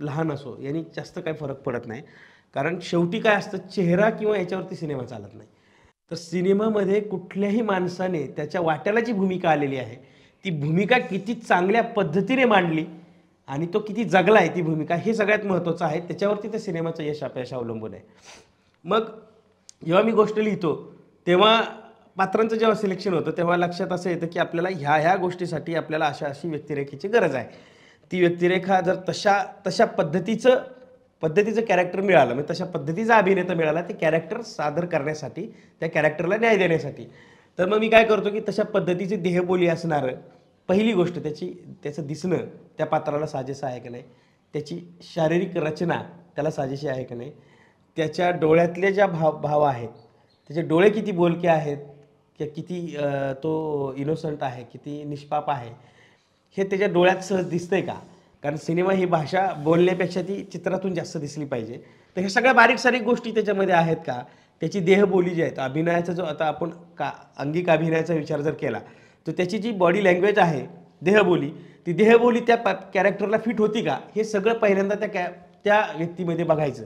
लहान 0.00 0.32
असो 0.32 0.56
यांनी 0.60 0.82
जास्त 0.96 1.18
काही 1.18 1.36
फरक 1.36 1.60
पडत 1.62 1.86
नाही. 1.86 2.02
कारण 2.54 2.78
शेवटी 2.82 3.20
काय 3.20 3.36
असतं 3.36 3.58
चेहरा 3.68 4.10
किंवा 4.10 4.36
याच्यावरती 4.38 4.76
सिनेमा 4.76 5.04
चालत 5.04 5.34
नाही. 5.34 5.48
तर 6.10 6.16
सिनेमामध्ये 6.16 7.00
कुठल्याही 7.00 7.62
माणसाने 7.62 8.26
त्याच्या 8.26 8.60
वाट्याला 8.60 9.00
जी 9.00 9.12
भूमिका 9.12 9.50
आलेली 9.50 9.76
आहे 9.76 9.96
ती 10.44 10.50
भूमिका 10.60 10.98
किती 10.98 11.34
चांगल्या 11.34 11.82
पद्धतीने 11.82 12.44
मांडली 12.44 12.84
आणि 13.48 13.66
तो 13.74 13.78
किती 13.78 14.04
जगला 14.04 14.38
आहे 14.38 14.48
ती 14.54 14.62
भूमिका 14.62 14.94
हे 14.96 15.14
सगळ्यात 15.14 15.44
महत्त्वाचं 15.46 15.84
आहे. 15.84 16.00
त्याच्यावरती 16.00 16.48
त्या 16.48 16.60
सिनेमाचं 16.60 17.02
यश 17.02 17.22
अपयश 17.22 17.52
अवलंबून 17.52 17.94
आहे. 17.94 18.02
मग 18.84 19.10
जेव्हा 19.82 20.02
मी 20.02 20.12
गोष्ट 20.12 20.38
लिहितो 20.38 20.74
तेव्हा 21.26 21.60
पात्रांचं 22.16 22.56
जेव्हा 22.56 22.74
सिलेक्शन 22.76 23.14
होतं 23.14 23.30
तेव्हा 23.36 23.56
लक्षात 23.56 23.92
असं 23.92 24.10
येतं 24.10 24.26
की 24.26 24.38
आपल्याला 24.38 24.68
ह्या 24.70 24.94
ह्या 24.96 25.14
गोष्टीसाठी 25.16 25.74
आपल्याला 25.74 26.06
अशा 26.06 26.26
अशी 26.26 26.48
व्यक्तिरेखेची 26.48 27.08
गरज 27.08 27.34
आहे. 27.34 27.46
ती 28.10 28.20
व्यक्तिरेखा 28.20 28.80
जर 28.80 28.96
तशा 29.08 29.42
तशा 29.66 29.84
पद्धतीचं 29.84 30.62
पद्धतीचं 31.22 31.60
कॅरेक्टर 31.64 32.00
मिळालं 32.00 32.34
म्हणजे 32.34 32.52
तशा 32.52 32.64
पद्धतीचा 32.64 33.16
अभिनेता 33.16 33.54
मिळाला 33.54 33.82
ते 33.82 33.92
कॅरेक्टर 33.92 34.40
सादर 34.42 34.84
करण्यासाठी 34.84 35.46
त्या 35.80 35.88
कॅरेक्टरला 35.90 36.36
न्याय 36.36 36.56
देण्यासाठी. 36.56 37.04
तर 37.58 37.68
मग 37.68 37.78
मी 37.78 37.88
काय 37.88 38.04
करतो 38.04 38.30
की 38.30 38.40
तशा 38.48 38.62
पद्धतीची 38.64 39.16
देहबोली 39.16 39.68
असणारं 39.68 40.16
पहिली 40.68 40.92
गोष्ट 40.92 41.18
त्याची 41.18 41.52
त्याचं 41.82 42.06
दिसणं 42.06 42.36
त्या 42.78 42.86
पात्राला 42.86 43.26
साजेसं 43.26 43.66
आहे 43.66 43.80
का 43.80 43.90
नाही? 43.90 44.02
त्याची 44.54 44.80
शारीरिक 45.14 45.56
रचना 45.56 46.02
त्याला 46.34 46.50
साजेशी 46.50 46.88
आहे 46.88 47.04
का 47.04 47.14
नाही? 47.14 47.30
त्याच्या 47.96 48.30
डोळ्यातले 48.30 48.92
ज्या 48.92 49.06
भाव 49.06 49.38
भाव 49.40 49.62
आहेत 49.62 49.88
त्याचे 50.50 50.62
डोळे 50.62 50.88
किती 50.90 51.12
बोलके 51.12 51.48
आहेत 51.48 51.78
किंवा 52.38 52.52
किती 52.54 52.96
तो 53.42 53.94
इनोसंट 53.96 54.42
आहे 54.42 54.62
किती 54.72 55.02
निष्पाप 55.04 55.50
आहे 55.50 55.70
हे 56.56 56.64
त्याच्या 56.64 56.88
डोळ्यात 56.88 57.22
सहज 57.24 57.48
दिसतंय 57.48 57.80
का? 57.80 57.94
कारण 58.42 58.56
सिनेमा 58.56 58.92
ही 58.92 59.06
भाषा 59.06 59.46
बोलण्यापेक्षा 59.64 60.22
ती 60.22 60.42
चित्रातून 60.52 60.94
जास्त 60.94 61.16
दिसली 61.18 61.44
पाहिजे. 61.44 61.76
तर 62.16 62.20
ह्या 62.20 62.30
सगळ्या 62.30 62.52
बारीक 62.52 62.78
सारीक 62.78 63.02
गोष्टी 63.02 63.30
त्याच्यामध्ये 63.30 63.74
आहेत 63.74 63.96
का? 64.06 64.20
त्याची 64.62 64.80
देहबोली 64.80 65.30
जी 65.30 65.42
आहे 65.42 65.54
अभिनयाचा 65.60 66.12
जो 66.12 66.24
आता 66.24 66.44
आपण 66.46 66.70
का 66.98 67.10
अंगिक 67.38 67.70
अभिनयाचा 67.70 68.14
विचार 68.14 68.40
जर 68.40 68.52
केला 68.52 68.80
तर 69.26 69.32
त्याची 69.32 69.58
जी 69.58 69.70
बॉडी 69.72 70.04
लँग्वेज 70.04 70.38
आहे 70.38 70.66
देहबोली 71.02 71.50
ती 71.86 71.92
देहबोली 71.92 72.40
त्या 72.46 72.56
कॅरेक्टरला 72.94 73.38
फिट 73.44 73.60
होती 73.60 73.82
का 73.84 73.98
हे 74.16 74.24
सगळं 74.24 74.58
पहिल्यांदा 74.58 74.94
त्या 74.94 75.08
कॅ 75.08 75.26
त्या 75.64 75.80
व्यक्तीमध्ये 75.96 76.44
बघायचं. 76.44 76.84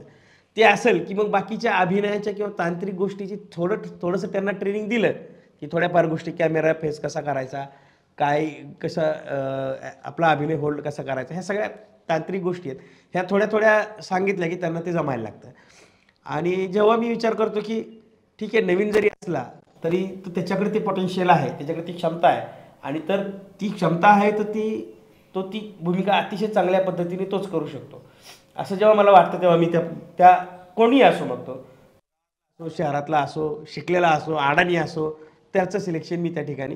ते 0.57 0.63
असेल 0.63 1.03
की 1.05 1.13
मग 1.13 1.29
बाकीच्या 1.31 1.73
अभिनयाच्या 1.73 2.33
किंवा 2.33 2.51
तांत्रिक 2.57 2.95
गोष्टीची 2.95 3.35
थोडं 3.53 3.81
थोडंसं 4.01 4.27
त्यांना 4.31 4.51
ट्रेनिंग 4.51 4.87
दिलं 4.89 5.11
की 5.61 5.67
थोड्याफार 5.71 6.05
गोष्टी 6.07 6.31
कॅमेरा 6.31 6.73
फेस 6.81 6.99
कसा 6.99 7.21
करायचा 7.21 7.65
काय 8.17 8.45
कसं 8.81 9.01
आपला 10.03 10.31
अभिनय 10.31 10.55
होल्ड 10.55 10.81
कसा 10.81 11.03
करायचा 11.03 11.33
ह्या 11.33 11.43
सगळ्या 11.43 11.67
तांत्रिक 12.09 12.41
गोष्टी 12.43 12.69
आहेत. 12.69 12.79
ह्या 13.13 13.23
थोड्या 13.29 13.47
थोड्या 13.51 14.01
सांगितल्या 14.03 14.49
की 14.49 14.55
त्यांना 14.61 14.79
ते 14.85 14.91
जमायला 14.91 15.23
लागतं. 15.23 15.49
आणि 16.25 16.67
जेव्हा 16.67 16.95
मी 16.97 17.09
विचार 17.09 17.33
करतो 17.33 17.59
की 17.65 17.81
ठीक 18.39 18.55
आहे 18.55 18.63
नवीन 18.65 18.91
जरी 18.91 19.07
असला 19.07 19.43
तरी 19.83 20.03
तो 20.25 20.31
त्याच्याकडे 20.35 20.73
ते 20.73 20.79
पोटेन्शियल 20.79 21.29
आहे 21.29 21.49
त्याच्याकडे 21.49 21.87
ती 21.87 21.93
क्षमता 21.93 22.27
आहे. 22.27 22.41
आणि 22.83 22.99
तर 23.09 23.23
ती 23.61 23.69
क्षमता 23.69 24.07
आहे 24.07 24.31
तर 24.31 24.43
ती 24.43 24.69
तो 25.35 25.41
ती 25.43 25.59
भूमिका 25.81 26.13
अतिशय 26.13 26.47
चांगल्या 26.47 26.81
पद्धतीने 26.81 27.25
तोच 27.31 27.49
करू 27.49 27.67
शकतो. 27.67 28.01
असं 28.57 28.75
जेव्हा 28.75 28.95
मला 28.95 29.11
वाटतं 29.11 29.41
तेव्हा 29.41 29.57
मी 29.57 29.65
त्या 29.71 29.81
त्या 30.17 30.35
कोणीही 30.75 31.01
असो 31.01 31.25
मग 31.25 31.41
तो 31.47 31.53
तो 32.59 32.69
शहरातला 32.77 33.19
असो 33.19 33.63
शिकलेला 33.73 34.07
असो 34.09 34.35
अडाणी 34.35 34.75
असो 34.75 35.09
त्याचं 35.53 35.79
सिलेक्शन 35.79 36.19
मी 36.19 36.29
त्या 36.33 36.43
ठिकाणी 36.43 36.75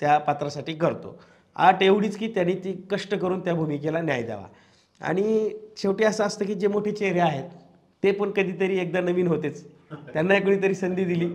त्या 0.00 0.18
पात्रासाठी 0.18 0.74
करतो. 0.74 1.14
आठ 1.56 1.82
एवढीच 1.82 2.16
की 2.16 2.28
त्यांनी 2.28 2.54
ती 2.54 2.72
कष्ट 2.90 3.14
करून 3.14 3.40
त्या 3.40 3.54
भूमिकेला 3.54 4.00
न्याय 4.00 4.22
द्यावा. 4.22 4.46
आणि 5.00 5.50
शेवटी 5.76 6.04
असं 6.04 6.24
असतं 6.24 6.44
की 6.46 6.54
जे 6.54 6.68
मोठे 6.68 6.92
चेहरे 6.92 7.20
आहेत 7.20 7.48
ते 8.02 8.10
पण 8.12 8.30
कधीतरी 8.30 8.78
एकदा 8.78 9.00
नवीन 9.00 9.26
होतेच. 9.26 9.64
त्यांना 10.12 10.38
कोणीतरी 10.40 10.74
संधी 10.74 11.04
दिली. 11.04 11.28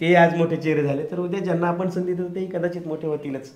ते 0.00 0.14
आज 0.16 0.34
मोठे 0.36 0.56
चेहरे 0.56 0.82
झाले 0.82 1.02
तर 1.10 1.18
उद्या 1.20 1.40
ज्यांना 1.40 1.68
आपण 1.68 1.88
संधी 1.90 2.12
देतो 2.12 2.34
तेही 2.34 2.46
कदाचित 2.46 2.86
मोठे 2.86 3.06
होतीलच 3.06 3.50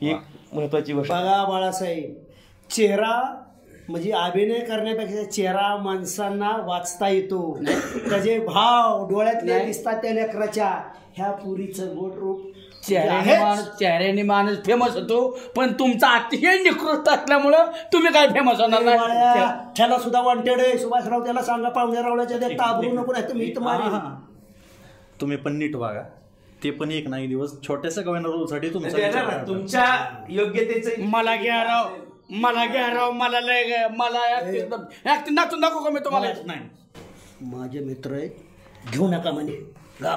ही 0.00 0.10
एक 0.10 0.54
महत्वाची 0.54 0.92
गोष्ट. 0.92 1.12
बघा 1.12 1.44
बाळासाहेब 1.44 2.14
चेहरा 2.70 3.20
म्हणजे 3.88 4.10
अभिनय 4.12 4.58
करण्यापेक्षा 4.60 5.22
चेहरा 5.30 5.76
माणसांना 5.82 6.50
वाचता 6.66 7.08
येतो. 7.08 7.40
त्याचे 8.08 8.38
भाव 8.38 9.06
डोळ्यातले 9.08 9.58
दिसतात 9.64 9.96
त्या 10.02 10.12
लेकराच्या. 10.14 10.68
ह्या 11.16 11.30
पुरीचं 11.32 11.94
गोड 11.96 12.12
रूप 12.18 12.40
चेहऱ्याने 12.86 13.18
आहेच. 13.18 13.40
माणूस 13.40 13.64
चेहऱ्याने 13.78 14.22
माणूस 14.22 14.56
फेमस 14.66 14.94
होतो 14.96 15.26
पण 15.56 15.72
तुमचा 15.78 16.08
अतिशय 16.18 16.62
निकृष्ट 16.62 17.08
असल्यामुळं 17.08 17.70
तुम्ही 17.92 18.12
काय 18.12 18.26
फेमस 18.28 18.60
होणार 18.60 18.82
नाही? 18.82 18.98
त्याला 19.76 19.98
सुद्धा 19.98 20.20
वॉन्टेड 20.20 20.60
आहे. 20.60 20.78
सुभाषराव 20.78 21.24
त्याला 21.24 21.42
सांगा 21.42 21.68
पाहुण्या 21.68 22.02
रावल्याच्या 22.02 22.48
ताबरू 22.50 22.92
नको 22.92 23.12
नाही 23.12 23.28
तर 23.28 23.34
मी 23.34 23.52
तर 23.56 23.60
मारेन. 23.62 23.98
तुम्ही 25.20 25.36
पण 25.36 25.56
नीट 25.56 25.76
वागा. 25.76 26.02
ते 26.64 26.70
पण 26.70 26.90
एक 26.90 27.08
नाही 27.08 27.26
दिवस. 27.26 27.52
छोट्याशा 27.66 28.02
गव्याना 28.02 28.28
रोलसाठी 28.28 28.68
तुमचा 28.68 28.96
विचार 28.96 29.24
करतात. 29.24 29.46
तुमच्या 29.46 29.84
योग्यतेचं 30.28 31.04
मला 31.10 31.36
घ्या 31.36 31.62
राव. 31.64 31.88
मला 32.30 32.64
घ्या 32.66 32.86
राव. 32.88 33.10
मला 33.12 33.40
लय 33.40 33.86
मला 33.96 34.24
ऍक्टिंग 34.38 35.34
नाचून 35.34 35.60
दाखवू 35.60 35.84
का 35.84 35.90
मी 35.90 36.00
तुम्हाला? 36.00 36.32
नाही. 36.46 36.60
माझे 37.42 37.80
मित्र 37.80 38.12
आहेत. 38.12 38.30
घेऊ 38.92 39.08
नका 39.08 39.30
म्हणे. 39.30 39.52
गा 40.02 40.16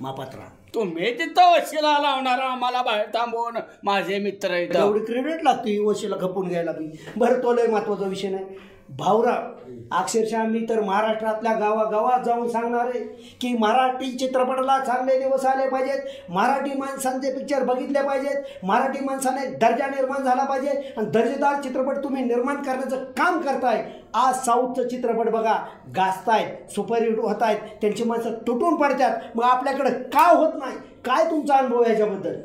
मापात्रा 0.00 0.48
तुम्ही 0.74 1.12
तिथं 1.18 1.52
वशिला 1.52 1.98
लावणार 1.98 2.38
आम्हाला 2.40 2.82
बाहेर 2.82 3.06
थांबवून 3.06 3.56
माझे 3.84 4.18
मित्र 4.18 4.50
आहेत. 4.50 4.76
एवढी 4.76 5.04
क्रेडिट 5.04 5.42
लागते 5.44 5.78
वशीला 5.78 6.16
खपून 6.20 6.48
घ्यायला 6.48 6.72
बरं 7.16 7.42
तो 7.42 7.52
लय 7.52 7.66
महत्त्वाचा 7.66 8.06
विषय 8.06 8.28
नाही. 8.28 8.44
भाऊराव 8.88 9.52
अक्षरशः 9.92 10.42
मी 10.44 10.60
तर 10.68 10.80
महाराष्ट्रातल्या 10.80 11.52
गावागावात 11.52 12.24
जाऊन 12.24 12.48
सांगणार 12.48 12.86
आहे 12.86 13.00
की 13.40 13.52
मराठी 13.58 14.10
चित्रपटाला 14.18 14.78
चांगले 14.78 15.18
दिवस 15.18 15.44
आले 15.46 15.68
पाहिजेत. 15.68 16.30
मराठी 16.30 16.78
माणसांचे 16.78 17.32
पिक्चर 17.34 17.64
बघितले 17.64 18.02
पाहिजेत. 18.02 18.64
मराठी 18.64 19.04
माणसाने 19.04 19.46
दर्जा 19.46 19.86
निर्माण 19.86 20.22
झाला 20.22 20.44
पाहिजे. 20.44 20.70
आणि 20.96 21.06
दर्जेदार 21.06 21.62
चित्रपट 21.62 22.02
तुम्ही 22.04 22.24
निर्माण 22.24 22.62
करण्याचं 22.62 23.04
काम 23.18 23.40
करताय. 23.40 23.84
आज 24.14 24.44
साऊथचं 24.44 24.88
चित्रपट 24.88 25.30
बघा. 25.30 25.56
गाजतायत 25.96 26.70
सुपरहिट 26.72 27.18
होत 27.18 27.42
आहेत 27.42 27.58
त्यांची 27.80 28.04
माणसं 28.04 28.34
तुटून 28.46 28.76
पडतात. 28.76 29.18
मग 29.34 29.44
आपल्याकडे 29.44 29.90
का 29.90 30.28
होत 30.28 30.52
नाही? 30.58 30.76
काय 31.04 31.30
तुमचा 31.30 31.56
अनुभव 31.56 31.84
याच्याबद्दल? 31.86 32.40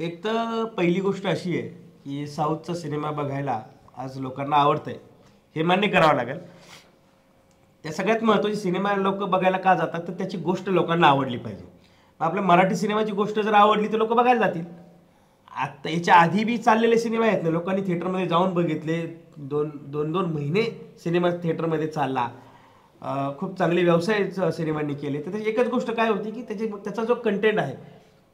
एक 0.00 0.24
तर 0.24 0.64
पहिली 0.76 1.00
गोष्ट 1.00 1.26
अशी 1.26 1.58
आहे 1.58 1.68
की 2.04 2.26
साऊथचा 2.26 2.74
सिनेमा 2.74 3.10
बघायला 3.10 3.60
आज 4.00 4.16
लोकांना 4.18 4.56
आवडतंय. 4.56 4.94
हे 5.56 5.62
मान्य 5.62 5.88
करावं 5.88 6.14
लागेल. 6.14 6.38
त्या 7.84 7.92
सगळ्यात 7.92 8.22
महत्त्वाची 8.24 8.56
सिनेमा 8.56 8.94
लोक 8.96 9.14
बघायला 9.14 9.56
का 9.56 9.74
जातात? 9.74 10.00
तर 10.08 10.12
त्याची 10.12 10.36
गोष्ट 10.36 10.68
लोकांना 10.68 11.06
आवडली 11.06 11.36
पाहिजे. 11.36 11.64
मग 12.20 12.26
आपल्या 12.26 12.42
मराठी 12.42 12.76
सिनेमाची 12.76 13.12
गोष्ट 13.12 13.40
जर 13.40 13.54
आवडली 13.54 13.88
तर 13.88 13.98
लोक 13.98 14.12
बघायला 14.12 14.46
जातील. 14.46 14.64
आता 15.56 15.90
याच्या 15.90 16.14
आधी 16.14 16.44
बी 16.44 16.56
चाललेले 16.58 16.98
सिनेमा 16.98 17.26
आहेत 17.26 17.42
ना 17.42 17.50
लोकांनी 17.50 17.82
थिएटरमध्ये 17.86 18.26
जाऊन 18.28 18.54
बघितले. 18.54 19.00
दोन 19.36 19.70
दोन 19.82 20.12
दोन 20.12 20.32
महिने 20.32 20.62
सिनेमा 21.04 21.30
थिएटरमध्ये 21.42 21.86
चालला. 21.86 22.28
खूप 23.38 23.56
चांगले 23.58 23.84
व्यवसाय 23.84 24.30
सिनेमांनी 24.30 24.94
केले. 24.94 25.22
तर 25.26 25.30
त्याची 25.30 25.48
एकच 25.50 25.68
गोष्ट 25.68 25.90
काय 25.90 26.08
होती 26.08 26.30
की 26.30 26.42
त्याची 26.42 26.66
त्याचा 26.66 27.04
जो 27.04 27.14
कंटेंट 27.14 27.58
आहे 27.58 27.74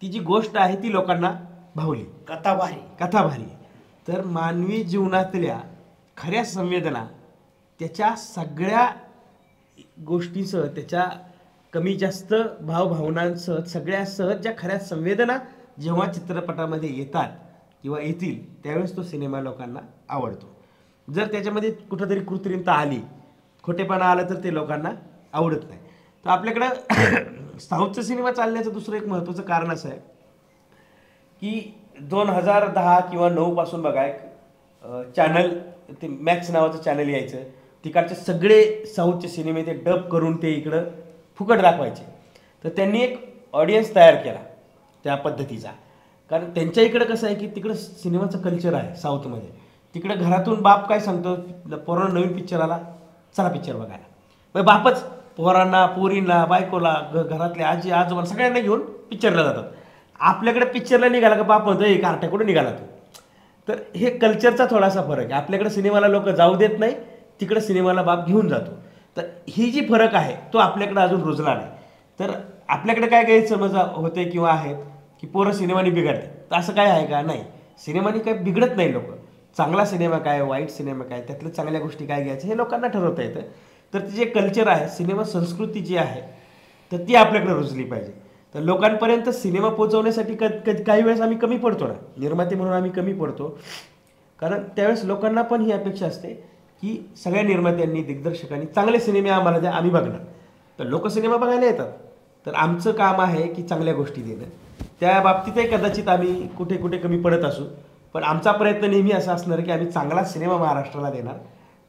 ती 0.02 0.09
जी 0.09 0.18
गोष्ट 0.20 0.57
आहे 0.57 0.76
ती 0.76 0.92
लोकांना 0.92 1.35
भावली. 1.76 2.05
कथा 2.29 2.55
भारी. 2.55 2.81
कथा 3.00 3.22
भारी. 3.22 3.42
आहे. 3.42 3.55
तर 4.08 4.22
मानवी 4.24 4.82
जीवनातल्या 4.82 5.58
खऱ्या 6.16 6.44
संवेदना 6.44 7.06
त्याच्या 7.80 8.14
सगळ्या 8.16 8.88
गोष्टीसह 10.06 10.66
त्याच्या 10.66 11.08
कमी 11.72 11.96
जास्त 11.96 12.34
भावभावनांसह 12.60 13.58
सगळ्यासह 13.62 14.32
ज्या 14.32 14.52
खऱ्या 14.58 14.78
संवेदना 14.78 15.38
जेव्हा 15.80 16.12
चित्रपटामध्ये 16.12 16.96
येतात 16.96 17.30
किंवा 17.82 18.00
येतील 18.00 18.62
त्यावेळेस 18.62 18.96
तो 18.96 19.02
सिनेमा 19.02 19.40
लोकांना 19.40 19.80
आवडतो. 20.08 20.46
जर 21.08 21.26
त्याच्यामध्ये 21.32 21.70
कुठंतरी 21.90 22.20
कृत्रिमता 22.20 22.72
आली 22.72 23.00
खोटेपणा 23.62 24.04
आलं 24.04 24.28
तर 24.30 24.42
ते 24.44 24.54
लोकांना 24.54 24.90
आवडत 25.32 25.64
नाही. 25.68 25.80
तर 26.24 26.30
आपल्याकडं 26.30 27.58
साऊथचा 27.58 28.02
सिनेमा 28.02 28.32
चालण्याचं 28.32 28.72
दुसरं 28.72 28.96
एक 28.96 29.06
महत्त्वाचं 29.06 29.42
कारण 29.42 29.70
असं 29.70 29.88
आहे 29.88 29.98
की 31.42 31.82
दोन 32.00 32.28
हजार 32.28 32.66
दहा 32.72 32.98
किंवा 33.00 33.28
नऊपासून 33.28 33.82
बघा 33.82 34.04
एक 34.04 34.16
चॅनल 35.16 35.48
ते 36.02 36.09
मॅक्स 36.09 36.50
नावाचं 36.50 36.78
चॅनल 36.82 37.09
यायचं. 37.09 37.38
तिकडचे 37.85 38.14
सगळे 38.14 38.85
साऊथचे 38.87 39.28
सिनेमे 39.28 39.62
ते 39.66 39.72
डब 39.85 40.09
करून 40.11 40.37
ते 40.42 40.50
इकडं 40.52 40.85
फुकट 41.38 41.61
दाखवायचे. 41.61 42.04
तर 42.64 42.68
त्यांनी 42.76 43.00
एक 43.02 43.18
ऑडियन्स 43.54 43.94
तयार 43.94 44.14
केला 44.14 44.38
त्या 45.04 45.14
पद्धतीचा. 45.14 45.70
कारण 46.30 46.50
त्यांच्या 46.54 46.85
इकडं 46.85 47.04
कसं 47.04 47.26
आहे 47.26 47.37
की 47.37 47.46
तिकडं 47.56 47.74
सिनेमाचं 47.74 48.40
कल्चर 48.42 48.74
आहे 48.74 48.94
साऊथमध्ये. 48.96 49.48
तिकडं 49.94 50.18
घरातून 50.20 50.62
बाप 50.62 50.88
काय 50.88 51.00
सांगतो 51.00 51.35
पोरांना 51.76 52.12
नवीन 52.14 52.32
पिक्चर 52.37 52.61
आला 52.61 52.78
चला 53.37 53.48
पिक्चर 53.48 53.76
बघायला. 53.76 54.04
मग 54.54 54.64
बापच 54.64 55.02
पोरांना 55.37 55.85
पोरींना 55.87 56.44
बायकोला 56.46 56.94
घ 57.12 57.22
घरातल्या 57.22 57.68
आजी 57.68 57.90
आजोबा 57.90 58.24
सगळ्यांना 58.24 58.61
घेऊन 58.61 58.80
पिक्चरला 59.11 59.42
जातात. 59.42 59.64
आपल्याकडे 60.20 60.64
पिक्चरला 60.64 61.09
निघाला 61.09 61.37
का 61.37 61.42
बाप 61.42 61.64
म्हणतो 61.64 61.85
एक 61.85 62.02
कार्ट्या 62.02 62.31
कुठे 62.31 62.44
निघाला 62.44 62.70
तो? 62.70 62.85
तर 63.68 63.81
हे 63.96 64.11
कल्चरचा 64.11 64.66
थोडासा 64.70 65.02
फरक 65.02 65.18
आहे. 65.18 65.33
आपल्याकडे 65.33 65.70
सिनेमाला 65.70 66.09
लोक 66.09 66.29
जाऊ 66.29 66.55
देत 66.57 66.79
नाही 66.79 66.94
तिकडे 67.40 67.61
सिनेमाला 67.61 68.02
बाप 68.02 68.26
घेऊन 68.26 68.48
जातो. 68.48 68.72
तर 69.16 69.22
ही 69.48 69.70
जी 69.70 69.87
फरक 69.88 70.14
आहे 70.14 70.35
तो 70.52 70.59
आपल्याकडे 70.59 71.00
अजून 71.00 71.22
रुजला 71.22 71.55
नाही. 71.55 71.66
तर 72.18 72.31
आपल्याकडे 72.68 73.07
काय 73.07 73.24
गैरसमज 73.24 73.74
होते 73.74 74.24
किंवा 74.24 74.50
आहेत 74.52 74.76
की 75.20 75.26
पोरं 75.26 75.52
सिनेमाने 75.52 75.90
बिघडते 75.90 76.26
तर 76.50 76.57
असं 76.57 76.72
काय 76.72 76.90
आहे 76.90 77.07
का? 77.07 77.20
नाही. 77.22 77.42
सिनेमाने 77.87 78.18
काय 78.18 78.35
बिघडत 78.35 78.76
नाही 78.76 78.92
लोक. 78.92 79.02
चांगला 79.57 79.85
सिनेमा 79.85 80.18
काय 80.18 80.40
वाईट 80.40 80.70
सिनेमा 80.70 81.05
काय 81.05 81.20
त्यातल्या 81.20 81.52
चांगल्या 81.55 81.81
गोष्टी 81.81 82.07
काय 82.07 82.22
घ्यायच्या 82.22 82.50
हे 82.50 82.57
लोकांना 82.57 82.87
ठरवता 82.87 83.22
येतं. 83.22 83.40
तर 83.92 84.00
ते 84.00 84.11
जे 84.11 84.24
कल्चर 84.24 84.68
आहे 84.68 84.88
सिनेमा 84.88 85.24
संस्कृती 85.24 85.81
जी 85.81 85.96
आहे 85.96 86.20
तर 86.92 87.05
ती 87.09 87.14
आपल्याकडे 87.14 87.52
रुजली 87.52 87.85
पाहिजे. 87.85 88.12
तर 88.56 88.60
लोकांपर्यंत 88.60 89.28
सिनेमा 89.28 89.68
पोहोचवण्यासाठी 89.68 90.34
क 90.34 90.42
क- 90.42 90.86
काही 90.86 91.02
वेळेस 91.02 91.20
आम्ही 91.20 91.36
कमी 91.36 91.56
पडतो 91.56 91.86
ना. 91.86 91.92
निर्माते 92.16 92.54
म्हणून 92.54 92.74
आम्ही 92.74 92.90
कमी 92.90 93.12
पडतो. 93.12 93.58
कारण 94.40 94.62
त्यावेळेस 94.62 95.04
लोकांना 95.04 95.42
पण 95.42 95.60
ही 95.60 95.72
अपेक्षा 95.72 96.06
असते 96.06 96.28
की 96.82 97.10
सगळ्या 97.24 97.42
निर्मात्यांनी 97.42 98.02
दिग्दर्शकांनी 98.02 98.66
चांगले 98.66 99.00
सिनेमे 99.00 99.28
आम्हाला 99.30 99.58
द्या 99.58 99.70
आम्ही 99.70 99.90
बघणार. 99.90 100.18
तर 100.78 100.84
लोक 100.84 101.06
सिनेमा 101.06 101.36
बघायला 101.36 101.66
येतात. 101.66 101.92
तर 102.46 102.54
आमचं 102.54 102.92
काम 102.92 103.20
आहे 103.20 103.46
की 103.46 103.62
चांगल्या 103.62 103.94
गोष्टी 103.94 104.22
देणं. 104.22 104.44
त्या 105.00 105.20
बाबतीतही 105.20 105.68
कदाचित 105.68 106.08
आम्ही 106.08 106.48
कुठे 106.48 106.76
कुठे 106.76 106.98
कमी 106.98 107.20
पडत 107.20 107.44
असू. 107.44 107.64
पण 108.14 108.22
आमचा 108.22 108.52
प्रयत्न 108.52 108.84
नेहमी 108.84 109.12
असा 109.12 109.32
असणार 109.32 109.60
की 109.60 109.70
आम्ही 109.70 109.86
चांगला 109.86 110.24
सिनेमा 110.24 110.56
महाराष्ट्राला 110.56 111.10
देणार 111.10 111.34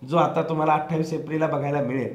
जो 0.05 0.17
आता 0.17 0.41
तुम्हाला 0.41 0.73
अठ्ठावीस 0.73 1.13
एप्रिलला 1.13 1.47
बघायला 1.47 1.81
मिळेल. 1.81 2.13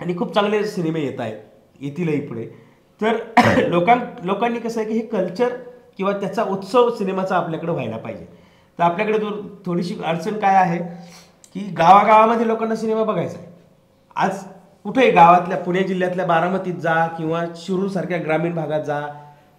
आणि 0.00 0.16
खूप 0.16 0.34
चांगले 0.34 0.64
सिनेमे 0.64 1.00
येत 1.00 1.20
आहेत 1.20 1.36
येतीलही 1.80 2.20
पुढे. 2.20 2.63
तर 3.00 3.16
लोकां 3.68 3.98
लोकांनी 4.24 4.58
कसं 4.58 4.80
आहे 4.80 4.88
की 4.88 4.98
हे 4.98 5.06
कल्चर 5.06 5.48
किंवा 5.96 6.12
त्याचा 6.12 6.42
उत्सव 6.42 6.90
सिनेमाचा 6.90 7.36
आपल्याकडे 7.36 7.72
व्हायला 7.72 7.96
पाहिजे. 7.96 8.24
तर 8.78 8.82
आपल्याकडे 8.82 9.18
तो 9.18 9.30
थोडीशी 9.66 9.96
अडचण 10.04 10.38
काय 10.38 10.54
आहे 10.54 10.78
की 11.54 11.60
गावागावामध्ये 11.60 12.46
लोकांना 12.46 12.74
सिनेमा 12.74 13.04
बघायचा 13.04 13.38
आहे. 13.38 13.46
आज 14.16 14.44
कुठेही 14.84 15.10
गावातल्या 15.10 15.58
पुणे 15.58 15.82
जिल्ह्यातल्या 15.82 16.26
बारामतीत 16.26 16.74
जा 16.74 17.06
किंवा 17.06 17.44
शिरूरसारख्या 17.56 18.18
ग्रामीण 18.18 18.54
भागात 18.54 18.80
जा 18.80 19.00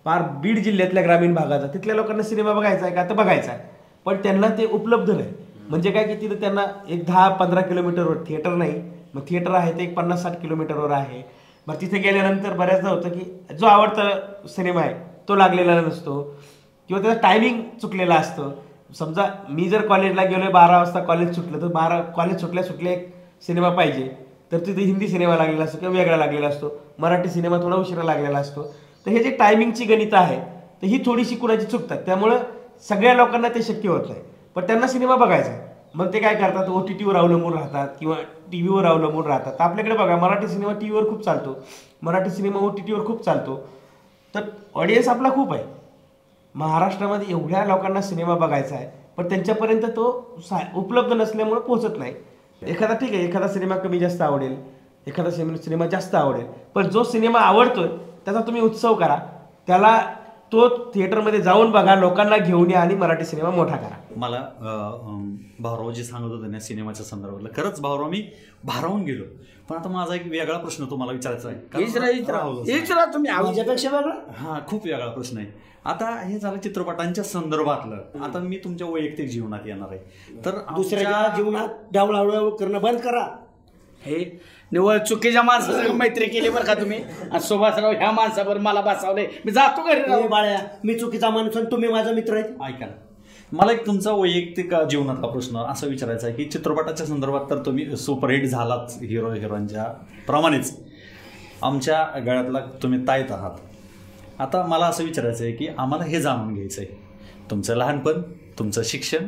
फार 0.05 0.21
बीड 0.21 0.59
जिल्ह्यातल्या 0.59 1.03
ग्रामीण 1.03 1.33
भागात 1.33 1.59
जा 1.59 1.67
तिथल्या 1.67 1.95
लोकांना 1.95 2.23
सिनेमा 2.23 2.53
बघायचा 2.53 2.85
आहे 2.85 2.95
का? 2.95 3.03
तर 3.03 3.13
बघायचा 3.13 3.51
आहे. 3.51 3.59
पण 4.05 4.15
त्यांना 4.15 4.47
ते 4.47 4.65
उपलब्ध 4.65 5.11
नाही. 5.11 5.33
म्हणजे 5.69 5.91
काय 5.91 6.03
की 6.03 6.15
तिथं 6.15 6.39
त्यांना 6.39 6.65
एक 6.89 7.05
दहा 7.05 7.29
पंधरा 7.29 7.61
किलोमीटरवर 7.61 8.17
थिएटर 8.27 8.49
नाही. 8.49 8.81
मग 9.13 9.21
थिएटर 9.29 9.51
आहे 9.51 9.77
ते 9.77 9.83
एक 9.83 9.97
पन्नास 9.97 10.23
साठ 10.23 10.41
किलोमीटरवर 10.41 10.91
आहे. 10.91 11.44
मग 11.67 11.75
तिथे 11.81 11.97
गेल्यानंतर 11.97 12.53
बऱ्याचदा 12.53 12.89
होतं 12.89 13.09
की 13.09 13.55
जो 13.55 13.65
आवडता 13.65 14.09
सिनेमा 14.47 14.81
आहे 14.81 14.93
तो 15.27 15.35
लागलेला 15.35 15.81
नसतो. 15.81 16.21
किंवा 16.87 17.01
त्याचा 17.03 17.19
टायमिंग 17.21 17.61
चुकलेला 17.81 18.15
असतं. 18.15 18.51
समजा 18.99 19.25
मी 19.49 19.69
जर 19.69 19.87
कॉलेजला 19.87 20.23
गेलो 20.23 20.51
बारा 20.51 20.77
वाजता 20.77 20.99
कॉलेज 20.99 21.35
सुटलं 21.35 21.61
तर 21.61 21.67
बारा 21.67 22.01
कॉलेज 22.01 22.41
सुटल्या 22.41 22.63
सुटल्या 22.63 22.93
एक 22.93 23.15
सिनेमा 23.47 23.69
पाहिजे. 23.69 24.09
तर 24.51 24.57
तिथे 24.57 24.81
हिंदी 24.81 25.07
सिनेमा 25.07 25.35
लागलेला 25.35 25.63
असतो 25.63 25.77
किंवा 25.77 25.97
वेगळा 25.97 26.17
लागलेला 26.17 26.47
असतो. 26.47 26.69
मराठी 26.99 27.29
सिनेमा 27.29 27.57
थोडा 27.57 27.75
उशिरा 27.75 28.03
लागलेला 28.03 28.37
असतो. 28.37 28.63
तर 29.05 29.11
हे 29.11 29.23
जे 29.23 29.31
टायमिंगची 29.31 29.85
गणित 29.85 30.13
आहे 30.13 30.39
तर 30.81 30.85
ही 30.87 30.99
थोडीशी 31.05 31.35
कुणाची 31.35 31.65
चुकतात 31.65 31.97
त्यामुळं 31.97 32.37
सगळ्या 32.89 33.13
लोकांना 33.13 33.49
ते 33.49 33.63
शक्य 33.63 33.89
होत 33.89 34.03
नाही. 34.09 34.21
पण 34.55 34.67
त्यांना 34.67 34.87
सिनेमा 34.87 35.15
बघायचा 35.15 35.51
आहे. 35.51 35.74
मग 35.95 36.11
ते 36.13 36.19
काय 36.19 36.35
करतात? 36.35 36.69
ओ 36.69 36.79
टी 36.87 36.93
टीवर 36.93 37.15
अवलंबून 37.15 37.53
राहतात 37.53 37.87
किंवा 37.99 38.15
टी 38.51 38.61
व्हीवर 38.61 38.85
अवलंबून 38.85 39.25
राहतात. 39.25 39.53
तर 39.53 39.63
आपल्याकडे 39.63 39.95
बघा 39.97 40.15
मराठी 40.17 40.47
सिनेमा 40.47 40.73
टी 40.79 40.89
व्हीवर 40.89 41.09
खूप 41.09 41.23
चालतो. 41.23 41.55
मराठी 42.03 42.29
सिनेमा 42.29 42.59
ओ 42.59 42.69
टी 42.69 42.81
टीवर 42.81 43.05
खूप 43.05 43.23
चालतो. 43.25 43.55
तर 44.35 44.49
ऑडियन्स 44.75 45.07
आपला 45.09 45.29
खूप 45.35 45.53
आहे. 45.53 45.63
महाराष्ट्रामध्ये 46.55 47.27
एवढ्या 47.29 47.63
लोकांना 47.65 48.01
सिनेमा 48.01 48.35
बघायचा 48.35 48.75
आहे 48.75 48.87
पण 49.17 49.29
त्यांच्यापर्यंत 49.29 49.85
तो 49.95 50.05
सा 50.49 50.59
उपलब्ध 50.75 51.13
नसल्यामुळे 51.13 51.61
पोहोचत 51.61 51.97
नाही. 51.97 52.13
एखादा 52.61 52.93
ठीक 52.95 53.13
आहे 53.13 53.23
एखादा 53.25 53.47
सिनेमा 53.47 53.75
कमी 53.77 53.99
जास्त 53.99 54.21
आवडेल 54.21 54.55
एखादा 55.07 55.31
सिनेमा 55.31 55.57
सिनेमा 55.57 55.85
जास्त 55.87 56.15
आवडेल 56.15 56.45
पण 56.75 56.87
जो 56.89 57.03
सिनेमा 57.03 57.39
आवडतोय 57.39 57.87
त्याचा 58.25 58.39
तुम्ही 58.41 58.61
उत्सव 58.61 58.93
करा. 58.93 59.17
त्याला 59.67 59.97
तो 60.55 60.91
थिएटरमध्ये 60.95 61.41
जाऊन 61.41 61.71
बघा 61.71 61.95
लोकांना 61.95 62.37
घेऊन 62.37 62.71
या 62.71 62.81
आणि 62.81 62.95
मराठी 62.95 63.25
सिनेमा 63.25 63.49
मोठा 63.49 63.75
करा. 63.75 64.13
मला 64.15 64.41
भाऊराव 65.59 65.91
जे 65.91 66.03
सांगत 66.03 66.31
होते 66.31 66.47
ना 66.47 66.59
सिनेमाच्या 66.59 67.05
संदर्भातलं. 67.05 67.49
खरंच 67.57 67.81
भाऊराव 67.81 68.09
मी 68.09 68.27
भारावून 68.63 69.03
गेलो. 69.03 69.23
पण 69.69 69.75
आता 69.75 69.89
माझा 69.89 70.15
एक 70.15 70.21
वेगळा 70.25 70.57
प्रश्न 70.57 70.85
तुम्हाला 70.85 71.13
विचारायचा 71.13 71.49
आहे. 71.49 71.57
तुम्ही 73.13 73.31
हा 74.37 74.59
खूप 74.67 74.85
वेगळा 74.85 75.07
प्रश्न 75.07 75.37
आहे. 75.37 75.47
आता 75.85 76.19
हे 76.19 76.39
झालं 76.39 76.59
चित्रपटांच्या 76.59 77.23
संदर्भातलं. 77.23 78.23
आता 78.23 78.39
मी 78.39 78.57
तुमच्या 78.57 78.87
वैयक्तिक 78.87 79.29
जीवनात 79.29 79.59
येणार 79.65 79.87
आहे. 79.91 79.99
तर 80.45 80.51
दुसऱ्याच्या 80.75 81.17
आमच्या- 81.17 81.35
जीवनात 81.35 81.67
डावळावळ 81.91 82.49
करणं 82.49 82.81
बंद 82.81 82.99
करा. 82.99 83.37
हे 84.05 84.41
निवळ 84.71 84.97
चुकीच्या 84.97 85.41
माणसासंग 85.41 85.95
मैत्री 85.95 86.25
केली 86.25 86.49
बरं 86.49 86.65
का 86.65 86.73
तुम्ही? 86.73 86.97
आणि 87.31 87.39
सुभाषराव 87.39 87.91
ह्या 87.91 88.11
माणसावर 88.11 88.57
मला 88.57 88.81
बसावले 88.81 89.27
मी 89.45 89.51
जातो 89.51 89.83
घरी 89.83 89.99
राव. 89.99 90.27
बाळ्या 90.27 90.59
मी 90.83 90.99
चुकीचा 90.99 91.29
माणूस 91.29 91.57
आणि 91.57 91.65
तुम्ही 91.71 91.89
माझा 91.89 92.11
मित्र 92.11 92.37
आहे. 92.37 92.43
ऐका 92.65 92.85
ना. 92.85 92.91
मला 93.51 93.71
एक 93.71 93.85
तुमचा 93.85 94.11
वैयक्तिक 94.11 94.73
जीवनातला 94.75 95.27
प्रश्न 95.27 95.57
असा 95.57 95.87
विचारायचा 95.87 96.27
आहे 96.27 96.35
की 96.35 96.45
चित्रपटाच्या 96.45 97.05
संदर्भात 97.07 97.49
तर 97.49 97.57
तुम्ही 97.57 97.97
सुपरहिट 97.97 98.45
झालाच 98.45 98.97
हिरो 99.01 99.31
हिरोईनच्या 99.31 99.83
प्रमाणेच. 100.27 100.77
आमच्या 101.63 102.19
गळ्यातला 102.25 102.59
तुम्ही 102.83 102.99
ताईत 103.07 103.31
आहात. 103.31 103.51
आता 104.39 104.65
मला 104.65 104.85
असं 104.85 105.03
विचारायचं 105.03 105.43
आहे 105.43 105.53
की 105.53 105.67
आम्हाला 105.77 106.03
हे 106.03 106.21
जाणून 106.21 106.53
घ्यायचं 106.53 106.81
आहे. 106.81 106.97
तुमचं 107.51 107.75
लहानपण 107.75 108.21
तुमचं 108.59 108.81
शिक्षण 108.85 109.27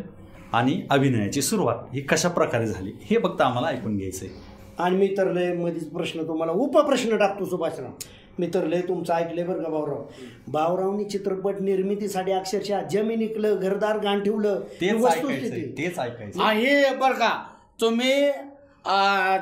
आणि 0.54 0.82
अभिनयाची 0.90 1.42
सुरुवात 1.42 1.76
ही 1.94 2.02
कशा 2.02 2.30
प्रकारे 2.30 2.68
झाली 2.68 2.92
हे 3.02 3.18
फक्त 3.24 3.42
आम्हाला 3.42 3.68
ऐकून 3.68 3.98
घ्यायचं 3.98 4.26
आहे. 4.26 4.47
आणि 4.80 4.96
मी 4.96 5.08
तर 5.18 5.32
लय 5.32 5.54
मध्येच 5.54 5.90
प्रश्न 5.90 6.28
तुम्हाला 6.28 6.52
उपप्रश्न 6.52 7.18
टाकतो 7.18 7.46
सुभाषराव. 7.46 7.92
मी 8.40 8.48
तर 8.54 8.66
लय 8.66 8.82
तुमचं 8.82 9.14
ऐकलंय 9.14 9.44
बरं 9.44 9.64
का 9.64 9.70
भाऊराव. 9.70 10.06
भाऊरावनी 10.48 11.04
चित्रपट 11.04 11.62
निर्मितीसाठी 11.62 12.32
अक्षरशः 12.32 12.82
जमीन 12.82 13.22
इकलं 13.22 13.56
घरदार 13.62 13.98
गाण 13.98 14.24
ठेवलं. 14.24 14.60
तेच 14.82 14.94
वस्तुस्थिती. 14.94 15.62
तेच 15.78 16.00
ऐकायचं 16.00 16.40
हा 16.40 16.54
बरं 16.96 17.14
का. 17.14 17.44
तुम्ही 17.82 18.32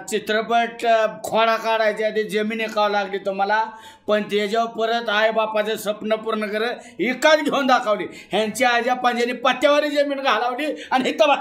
चित्रपट 0.09 0.85
आ, 0.85 1.05
खोडा 1.23 1.55
काढायचे 1.55 2.03
आधी 2.03 2.23
जमीन 2.23 2.61
एकावं 2.61 2.89
लागली 2.91 3.17
तुम्हाला. 3.17 3.63
पण 4.07 4.21
त्याच्यावर 4.21 4.67
परत 4.69 5.09
आई 5.09 5.31
बापाचं 5.31 5.75
स्वप्न 5.75 6.15
पूर्ण 6.15 6.45
कर 6.45 6.63
एकाच 6.99 7.39
घेऊन 7.39 7.67
दाखवली. 7.67 8.05
ह्यांच्या 8.31 8.69
आजा 8.69 8.93
पंजाने 8.93 9.33
पट्ट्यावर 9.33 9.85
जमीन 9.87 10.19
घालावली 10.19 10.65
आणि 10.91 11.09
इथं. 11.09 11.33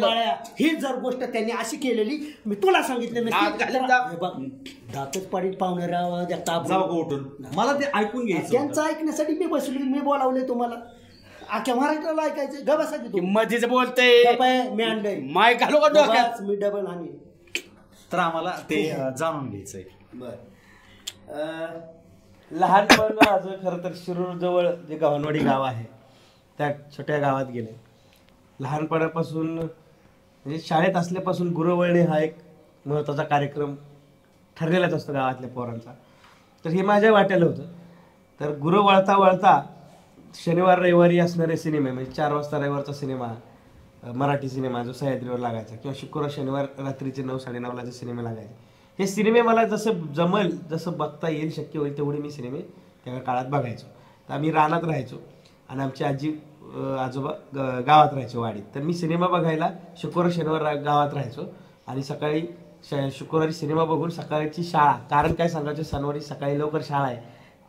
बाळ्या 0.00 0.34
ही 0.60 0.68
जर 0.70 0.94
गोष्ट 0.94 1.22
त्यांनी 1.22 1.52
अशी 1.52 1.76
केलेली 1.76 2.18
मी 2.46 2.54
तुला 2.54 2.82
सांगितलं 2.82 3.24
बघ, 4.20 4.30
दातच 4.94 5.26
पाडीत 5.26 5.52
पाहुणे 5.52 5.86
उठून? 6.98 7.24
मला 7.56 7.72
ते 7.72 7.90
ऐकून 7.94 8.24
घ्यायचं. 8.24 8.52
त्यांचं 8.52 8.82
ऐकण्यासाठी 8.82 9.34
मी 9.34 9.46
बसलो 9.46 9.84
मी 9.84 10.00
बोलावले 10.00 10.48
तुम्हाला. 10.48 10.74
आख्या 11.50 11.74
महाराष्ट्राला 11.74 12.22
ऐकायचं 12.22 12.66
ग 12.66 12.76
बसा 12.78 12.96
की 12.96 13.08
की 13.08 13.18
तू. 13.18 13.26
मधीच 13.26 13.64
बोलते 13.64 14.22
गप्प 14.24 14.42
आहे, 14.42 14.68
मी 14.70 14.82
आणलंय. 14.82 15.16
माय 15.32 15.54
घालू 15.54 15.78
का 15.78 15.88
मी 16.40 16.56
डबल 16.56 16.86
हानी 16.86 17.08
तर 18.12 18.18
आम्हाला 18.18 18.50
ते 18.70 18.90
अं, 18.90 19.10
जाणून 19.10 19.50
घ्यायचंय. 19.50 19.82
बर. 20.14 20.34
लहानपण 22.50 23.12
माझं 23.14 23.50
खरं 23.50 23.84
तर 23.84 23.92
शिरूर 23.96 24.36
जवळ 24.36 24.68
जे 24.88 24.96
गव्हाणवाडी 24.96 25.38
गाव 25.38 25.62
आहे 25.62 25.84
त्या 26.58 26.72
छोट्या 26.96 27.18
गावात 27.18 27.46
गेले. 27.46 27.80
लहानपणापासून 28.60 29.58
म्हणजे 29.58 30.58
शाळेत 30.58 30.96
असल्यापासून 30.96 31.52
गुरवळणे 31.52 32.02
हा 32.02 32.18
एक 32.18 32.36
महत्त्वाचा 32.86 33.22
कार्यक्रम 33.22 33.74
ठरलेलाच 34.56 34.92
असतो 34.92 35.12
गावातल्या 35.12 35.50
पोरांचा. 35.50 35.92
तर 36.64 36.70
हे 36.70 36.82
माझ्या 36.82 37.12
वाट्याला 37.12 37.44
होतं. 37.44 37.62
तर 38.40 38.58
गुरु 38.58 38.82
वळता 38.82 39.16
वळता 39.16 39.62
शनिवार 40.44 40.78
रविवारी 40.78 41.18
असणारे 41.18 41.56
सिनेमे 41.56 41.90
म्हणजे 41.90 42.12
चार 42.12 42.32
वाजता 42.32 42.58
रविवारचा 42.58 42.92
सिनेमा 42.92 43.34
मराठी 44.04 44.48
सिनेमा 44.48 44.82
जो 44.82 44.92
सह्याद्रीवर 44.92 45.38
लागायचा 45.38 45.76
किंवा 45.76 45.94
शुक्रवार 46.00 46.30
शनिवार 46.30 46.64
रात्रीचे 46.78 47.22
नऊ 47.22 47.38
साडेनऊला 47.38 47.84
जे 47.84 47.92
सिनेमे 47.92 48.24
लागायचे. 48.24 48.56
हे 48.98 49.06
सिनेमे 49.06 49.42
मला 49.42 49.64
जसं 49.64 49.92
जमल 49.92 50.50
जसं 50.50 50.92
बघता 50.92 51.28
येईल 51.28 51.50
शक्य 51.50 51.78
होईल 51.78 51.96
तेवढे 51.96 52.18
मी 52.18 52.30
सिनेमे 52.30 52.60
त्या 53.04 53.18
काळात 53.18 53.44
बघायचो. 53.44 53.86
तर 54.28 54.34
आम्ही 54.34 54.50
रानात 54.52 54.84
राहायचो 54.84 55.16
आणि 55.68 55.82
आमची 55.82 56.04
आजी 56.04 56.28
आजोबा 56.98 57.30
ग- 57.30 57.84
गावात 57.86 58.08
राहायचो 58.12 58.40
वाडीत. 58.40 58.62
तर 58.74 58.80
मी 58.80 58.94
सिनेमा 58.94 59.26
बघायला 59.26 59.70
शुक्रवार 59.96 60.30
शनिवार 60.32 60.62
रा- 60.62 60.76
गावात 60.76 61.14
राहायचो 61.14 61.42
आणि 61.86 62.02
सकाळी 62.02 62.42
श- 62.84 63.18
शुक्रवारी 63.18 63.52
सिनेमा 63.52 63.84
बघून 63.84 64.10
सकाळची 64.10 64.62
शाळा 64.62 64.92
कारण 64.92 65.32
काय 65.32 65.48
सांगायचं 65.48 65.82
शनिवारी 65.82 66.20
सकाळी 66.20 66.58
लवकर 66.58 66.80
शाळा 66.82 67.04
आहे. 67.04 67.16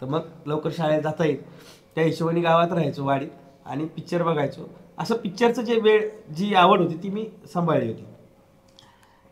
तर 0.01 0.05
मग 0.05 0.21
लवकर 0.47 0.69
शाळेत 0.77 1.01
जाता 1.03 1.25
येईल. 1.25 1.49
त्या 1.95 2.03
हिशोबाने 2.03 2.41
गावात 2.41 2.67
राहायचो 2.71 3.05
वाडीत 3.05 3.29
आणि 3.65 3.85
पिक्चर 3.85 4.23
बघायचो. 4.23 4.69
असं 4.99 5.15
पिक्चरचं 5.15 5.61
जे 5.61 5.79
वेळ 5.79 6.09
जी 6.37 6.53
आवड 6.53 6.81
होती 6.81 6.95
ती 7.03 7.09
मी 7.09 7.25
सांभाळली 7.53 7.87
होती. 7.87 8.05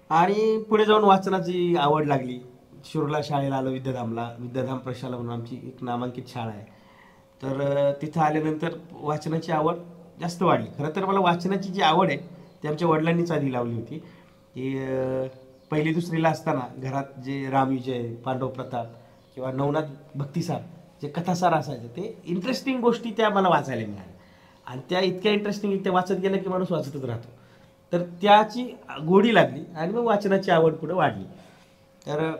आणि 0.09 0.63
पुढे 0.69 0.85
जाऊन 0.85 1.03
वाचनाची 1.03 1.75
आवड 1.75 2.05
लागली. 2.05 2.39
शिरूरला 2.85 3.17
शाळेला 3.23 3.55
आलो 3.55 3.69
विद्याधामला. 3.69 4.31
विद्याधाम 4.39 4.77
प्रशाला 4.77 5.15
म्हणून 5.15 5.33
आमची 5.33 5.55
एक 5.55 5.83
नामांकित 5.83 6.23
शाळा 6.27 6.51
आहे. 6.51 6.65
तर 7.41 7.91
तिथं 8.01 8.21
आल्यानंतर 8.21 8.77
वाचनाची 8.91 9.51
आवड 9.51 9.75
जास्त 10.19 10.43
वाढली. 10.43 10.67
खरं 10.77 10.95
तर 10.95 11.05
मला 11.05 11.19
वाचनाची 11.19 11.69
जी 11.69 11.81
आवड 11.81 12.07
आहे 12.07 12.17
ती 12.63 12.67
आमच्या 12.67 12.87
वडिलांनीच 12.87 13.31
आधी 13.31 13.53
लावली 13.53 13.75
होती. 13.75 13.97
की 14.55 14.77
पहिली 15.71 15.93
दुसरीला 15.93 16.29
असताना 16.29 16.67
घरात 16.77 17.19
जे 17.19 17.49
रामविजय 17.49 18.13
पांडव 18.15 18.47
प्रताप 18.47 18.85
किंवा 19.35 19.51
नवनाथ 19.51 20.17
भक्तिसार 20.17 20.61
जे 21.01 21.07
कथासार 21.07 21.53
असायचे 21.53 21.87
ते 21.87 22.21
इंटरेस्टिंग 22.25 22.79
गोष्टी 22.81 23.11
त्या 23.11 23.29
मला 23.29 23.49
वाचायला 23.49 23.87
मिळाल्या. 23.87 24.16
आणि 24.67 24.81
त्या 24.89 24.99
इतक्या 24.99 25.31
इंटरेस्टिंग 25.31 25.77
त्या 25.83 25.91
वाचत 25.93 26.19
गेल्या 26.21 26.39
की 26.39 26.49
माणूस 26.49 26.71
वाचतच 26.71 27.03
राहतो. 27.05 27.29
तर 27.93 28.01
त्याची 28.21 28.63
गोडी 29.07 29.33
लागली 29.33 29.63
आणि 29.75 29.93
मग 29.93 30.05
वाचनाची 30.05 30.51
आवड 30.51 30.73
पुढे 30.73 30.93
वाढली. 30.93 31.23
तर 32.05 32.31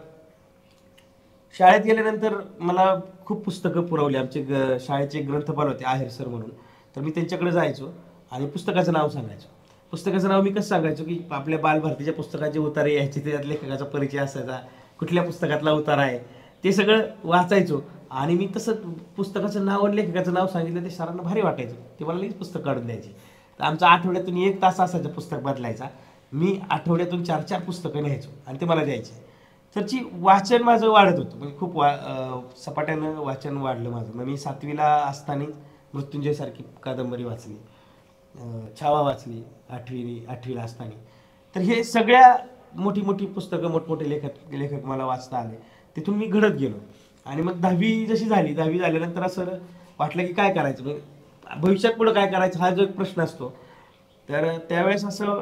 शाळेत 1.55 1.81
गेल्यानंतर 1.81 2.33
मला 2.59 2.93
खूप 3.25 3.43
पुस्तकं 3.43 3.85
पुरवली. 3.85 4.17
आमचे 4.17 4.41
ग 4.41 4.77
शाळेचे 4.79 5.21
ग्रंथपाल 5.21 5.67
होते 5.67 5.85
आहेर 5.85 6.09
सर 6.09 6.27
म्हणून. 6.27 6.49
तर 6.95 7.01
मी 7.01 7.11
त्यांच्याकडे 7.11 7.51
जायचो 7.51 7.91
आणि 8.31 8.45
पुस्तकाचं 8.45 8.93
नाव 8.93 9.09
सांगायचो. 9.09 9.47
पुस्तकाचं 9.91 10.29
नाव 10.29 10.41
मी 10.41 10.49
कसं 10.49 10.67
सांगायचो 10.67 11.03
की 11.03 11.19
आपल्या 11.31 11.59
बालभारतीच्या 11.59 12.13
पुस्तकाचे 12.13 12.59
उतारे 12.59 12.93
यायचे 12.95 13.19
त्याच्यात 13.19 13.45
लेखकाचा 13.45 13.85
परिचय 13.85 14.17
असायचा 14.17 14.59
कुठल्या 14.99 15.23
पुस्तकातला 15.23 15.71
उतारा 15.71 16.01
आहे 16.01 16.17
ते 16.63 16.71
सगळं 16.73 17.05
वाचायचो. 17.23 17.79
आणि 18.11 18.35
मी 18.35 18.47
तसं 18.55 18.93
पुस्तकाचं 19.17 19.65
नाव 19.65 19.85
आणि 19.85 19.95
लेखकाचं 19.95 20.33
नाव 20.33 20.47
सांगितलं 20.47 20.83
ते 20.83 20.89
सरांना 20.89 21.23
भारी 21.23 21.41
वाटायचं. 21.41 21.75
ते 21.99 22.05
मला 22.05 22.17
लगेच 22.19 22.33
पुस्तक 22.33 22.61
काढून 22.61 22.85
द्यायची. 22.85 23.09
तर 23.59 23.63
आमचा 23.63 23.87
आठवड्यातून 23.87 24.37
एक 24.37 24.61
तास 24.61 24.79
असायचं 24.79 25.09
पुस्तक 25.13 25.39
बदलायचा. 25.43 25.87
मी 26.31 26.59
आठवड्यातून 26.69 27.23
चार 27.23 27.41
चार 27.41 27.59
पुस्तकं 27.61 28.01
लिहायचो 28.03 28.29
आणि 28.47 28.59
ते 28.61 28.65
मला 28.65 28.83
द्यायचे. 28.83 29.25
तरची 29.75 29.99
वाचन 30.13 30.63
माझं 30.63 30.89
वाढत 30.89 31.17
होतं. 31.19 31.37
म्हणजे 31.37 31.57
खूप 31.59 31.75
वा 31.77 31.91
सपाट्यानं 32.57 33.19
वाचन 33.21 33.57
वाढलं 33.57 33.89
माझं. 33.89 34.11
मग 34.15 34.23
मी 34.23 34.37
सातवीला 34.37 34.85
असताना 35.05 35.45
मृत्युंजयसारखी 35.93 36.63
कादंबरी 36.83 37.23
वाचली 37.23 37.55
छावा 38.79 39.01
वाचली 39.01 39.41
आठवी 39.69 40.25
आठवीला 40.29 40.61
असताना. 40.61 40.91
तर 41.55 41.61
हे 41.61 41.83
सगळ्या 41.83 42.35
मोठी 42.75 43.01
मोठी 43.01 43.25
पुस्तकं 43.25 43.71
मोठमोठे 43.71 44.09
लेखक 44.09 44.53
लेखक 44.53 44.85
मला 44.85 45.05
वाचता 45.05 45.37
आले. 45.37 45.55
तिथून 45.95 46.15
मी 46.15 46.25
घडत 46.25 46.55
गेलो. 46.55 46.77
आणि 47.27 47.41
मग 47.41 47.59
दहावी 47.61 48.05
जशी 48.05 48.25
झाली 48.25 48.53
दहावी 48.53 48.79
झाल्यानंतर 48.79 49.23
असं 49.23 49.45
वाटलं 49.99 50.25
की 50.25 50.33
काय 50.33 50.53
करायचं? 50.53 50.83
मग 50.83 51.59
भविष्यात 51.61 51.93
पुढं 51.93 52.13
काय 52.13 52.27
करायचं 52.27 52.59
हा 52.59 52.69
जो 52.71 52.83
एक 52.83 52.95
प्रश्न 52.95 53.21
असतो. 53.21 53.49
तर 54.29 54.57
त्यावेळेस 54.69 55.05
असं 55.05 55.41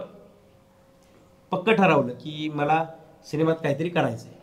पक्क 1.52 1.70
ठरवलं 1.70 2.14
की 2.14 2.50
मला 2.54 2.86
सिनेमात 3.26 3.56
काहीतरी 3.64 3.90
करायचं 3.90 4.28
आहे 4.28 4.34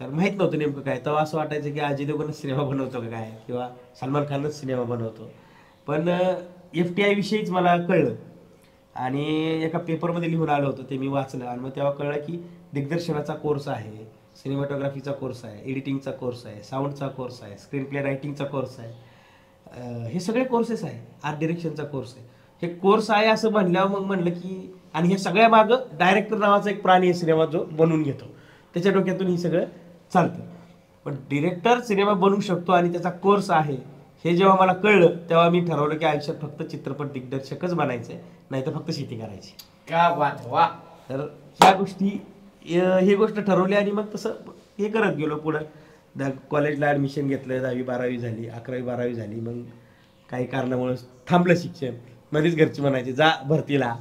तर 0.00 0.10
माहीत 0.14 0.36
नव्हतं 0.38 0.58
नेमकं 0.58 0.80
काय. 0.80 0.98
तेव्हा 0.98 1.22
असं 1.22 1.36
वाटायचं 1.38 1.72
की 1.72 1.80
अजय 1.80 2.04
देवगणच 2.04 2.40
सिनेमा 2.40 2.62
बनवतो 2.62 3.00
का 3.00 3.08
काय? 3.08 3.30
किंवा 3.46 3.68
सलमान 4.00 4.24
खानच 4.28 4.60
सिनेमा 4.60 4.82
बनवतो. 4.82 5.30
पण 5.86 6.08
एफ 6.74 6.92
टी 6.96 7.02
आयविषयीच 7.02 7.50
मला 7.50 7.76
कळलं. 7.76 8.14
आणि 8.94 9.24
एका 9.64 9.78
पेपरमध्ये 9.78 10.30
लिहून 10.30 10.48
आलं 10.48 10.66
होतं 10.66 10.90
ते 10.90 10.98
मी 10.98 11.08
वाचलं. 11.08 11.44
आणि 11.44 11.60
मग 11.60 11.70
तेव्हा 11.70 11.92
कळलं 11.92 12.20
की 12.20 12.36
दिग्दर्शनाचा 12.72 13.34
कोर्स 13.34 13.68
आहे. 13.68 14.19
सिनेमॅटोग्राफीचा 14.42 15.12
कोर्स 15.12 15.44
आहे 15.44 15.70
एडिटिंगचा 15.70 16.10
कोर्स 16.10 16.44
आहे 16.46 16.62
साऊंडचा 16.62 17.08
कोर्स 17.08 17.42
आहे 17.42 17.56
स्क्रीन 17.58 17.84
प्ले 17.84 18.02
रायटिंगचा 18.02 18.44
कोर्स 18.44 18.78
आहे. 18.78 18.92
हे 20.12 20.20
सगळे 20.20 20.44
कोर्सेस 20.44 20.84
आहे 20.84 20.98
आर्ट 21.24 21.38
डिरेक्शनचा 21.38 21.84
कोर्स 21.84 22.14
आहे. 22.16 22.26
हे 22.62 22.68
कोर्स 22.74 23.10
आहे 23.10 23.26
असं 23.26 23.50
म्हणल्यावर 23.52 23.88
मग 23.90 24.06
म्हणलं 24.06 24.30
की 24.30 24.74
आणि 24.94 25.08
हे 25.08 25.18
सगळ्या 25.18 25.48
मागं 25.48 25.84
डायरेक्टर 25.98 26.36
नावाचा 26.36 26.70
एक 26.70 26.82
प्राणी 26.82 27.06
आहे 27.06 27.18
सिनेमा 27.18 27.44
जो 27.44 27.64
बनवून 27.72 28.02
घेतो. 28.02 28.24
त्याच्या 28.74 28.92
डोक्यातून 28.92 29.26
ही 29.26 29.36
सगळं 29.38 29.64
चालतं. 30.12 30.40
पण 31.06 31.14
डिरेक्टर 31.30 31.80
सिनेमा 31.80 32.12
बनवू 32.14 32.40
शकतो 32.40 32.72
आणि 32.72 32.92
त्याचा 32.92 33.10
कोर्स 33.10 33.50
आहे 33.50 33.76
हे 34.24 34.36
जेव्हा 34.36 34.56
मला 34.56 34.72
कळलं 34.72 35.16
तेव्हा 35.28 35.48
मी 35.50 35.60
ठरवलं 35.60 35.96
की 35.98 36.04
आयुष्यात 36.04 36.40
फक्त 36.42 36.62
चित्रपट 36.62 37.12
दिग्दर्शकच 37.12 37.74
बनायचं 37.74 38.12
आहे 38.12 38.22
नाही 38.50 38.66
तर 38.66 38.72
फक्त 38.72 38.90
शेती 38.90 39.16
करायची. 39.16 39.54
क्या 39.88 40.08
बात 40.14 40.46
वा. 40.46 40.66
तर 41.10 41.20
ह्या 41.60 41.72
गोष्टी 41.76 42.18
ही 42.64 43.14
गोष्ट 43.16 43.38
ठरवली 43.40 43.74
आणि 43.74 43.90
मग 43.90 44.14
तसं 44.14 44.34
हे 44.78 44.88
करत 44.88 45.16
गेलो 45.16 45.36
पुढं. 45.36 45.62
द 46.16 46.30
कॉलेजला 46.50 46.86
ॲडमिशन 46.86 47.28
घेतलं 47.28 47.62
दहावी 47.62 47.82
बारावी 47.82 48.18
झाली 48.18 48.48
अकरावी 48.48 48.82
बारावी 48.82 49.14
झाली. 49.14 49.40
मग 49.40 49.62
काही 50.28 50.46
कारणामुळं 50.46 50.94
थांबलं 51.28 51.54
शिक्षण. 51.56 51.94
मध्येच 52.32 52.56
घरची 52.56 52.82
म्हणायची 52.82 53.12
जा 53.12 53.30
भरतीला. 53.48 53.94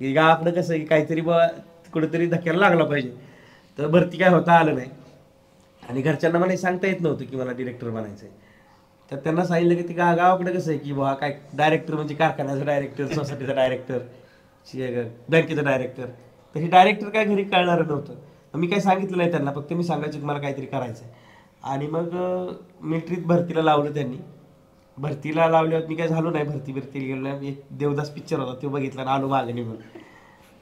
की 0.00 0.12
गावाकडं 0.12 0.50
कसं 0.50 0.72
आहे 0.72 0.80
की 0.80 0.86
काहीतरी 0.86 1.20
बा 1.20 1.46
कुठेतरी 1.92 2.26
धक्क्याला 2.26 2.58
लागला 2.58 2.84
पाहिजे. 2.84 3.10
तर 3.78 3.86
भरती 3.86 4.18
काय 4.18 4.28
होता 4.30 4.52
आलं 4.52 4.74
नाही. 4.74 4.90
आणि 5.82 6.02
घरच्यांना 6.02 6.38
मला 6.38 6.56
सांगता 6.56 6.86
येत 6.86 7.00
नव्हतं 7.00 7.24
की 7.24 7.36
मला 7.36 7.52
डिरेक्टर 7.56 7.90
बनायचं 7.90 8.26
आहे 8.26 8.46
तर 9.10 9.16
त्यांना 9.16 9.44
सांगितलं 9.44 9.74
की 9.74 9.88
ते 9.88 9.94
गा 9.94 10.14
गावाकडे 10.14 10.52
कसं 10.52 10.70
आहे 10.70 10.78
की 10.78 10.92
बा 10.92 11.12
काय 11.14 11.38
डायरेक्टर 11.56 11.94
म्हणजे 11.94 12.14
कारखान्याचा 12.14 12.64
डायरेक्टर 12.64 13.06
सोसायटीचा 13.06 13.52
डायरेक्टर 13.52 13.98
बँकेचा 15.30 15.62
डायरेक्टर 15.62 16.06
तर 16.54 16.60
हे 16.60 16.66
डायरेक्टर 16.66 17.08
काय 17.08 17.24
घरी 17.24 17.44
कळणारं 17.44 17.86
नव्हतं. 17.86 18.14
मी 18.54 18.66
काय 18.66 18.80
सांगितलं 18.80 19.16
नाही 19.16 19.30
त्यांना 19.30 19.52
फक्त 19.52 19.72
मी 19.72 19.84
सांगायचं 19.84 20.18
की 20.18 20.24
मला 20.26 20.38
काहीतरी 20.38 20.66
करायचं 20.66 21.04
आहे 21.04 21.14
आणि 21.64 21.86
मग 21.86 22.14
मिलिटरीत 22.80 23.24
भरतीला 23.26 23.62
लावलं 23.62 23.94
त्यांनी. 23.94 24.16
भरतीला 24.98 25.48
लावल्यावर 25.48 25.86
मी 25.86 25.94
काय 25.94 26.08
झालो 26.08 26.30
नाही 26.30 26.44
भरती 26.44 26.72
भरती 26.72 27.00
गेलो 27.00 27.20
नाही. 27.22 27.48
एक 27.48 27.62
देवदास 27.70 28.10
पिक्चर 28.10 28.38
होता 28.38 28.54
तो 28.62 28.68
बघितला 28.68 29.00
आणि 29.00 29.10
आलो 29.10 29.28
मागे 29.28 29.52
निघून. 29.52 29.76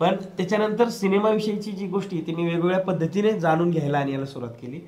पण 0.00 0.16
त्याच्यानंतर 0.36 0.88
सिनेमाविषयीची 0.88 1.72
जी 1.72 1.86
गोष्टी 1.86 2.20
ती 2.26 2.34
मी 2.34 2.44
वेगवेगळ्या 2.44 2.80
पद्धतीने 2.80 3.32
जाणून 3.40 3.70
घ्यायला 3.70 3.98
आणि 3.98 4.12
याला 4.12 4.24
सुरुवात 4.24 4.54
केली. 4.62 4.80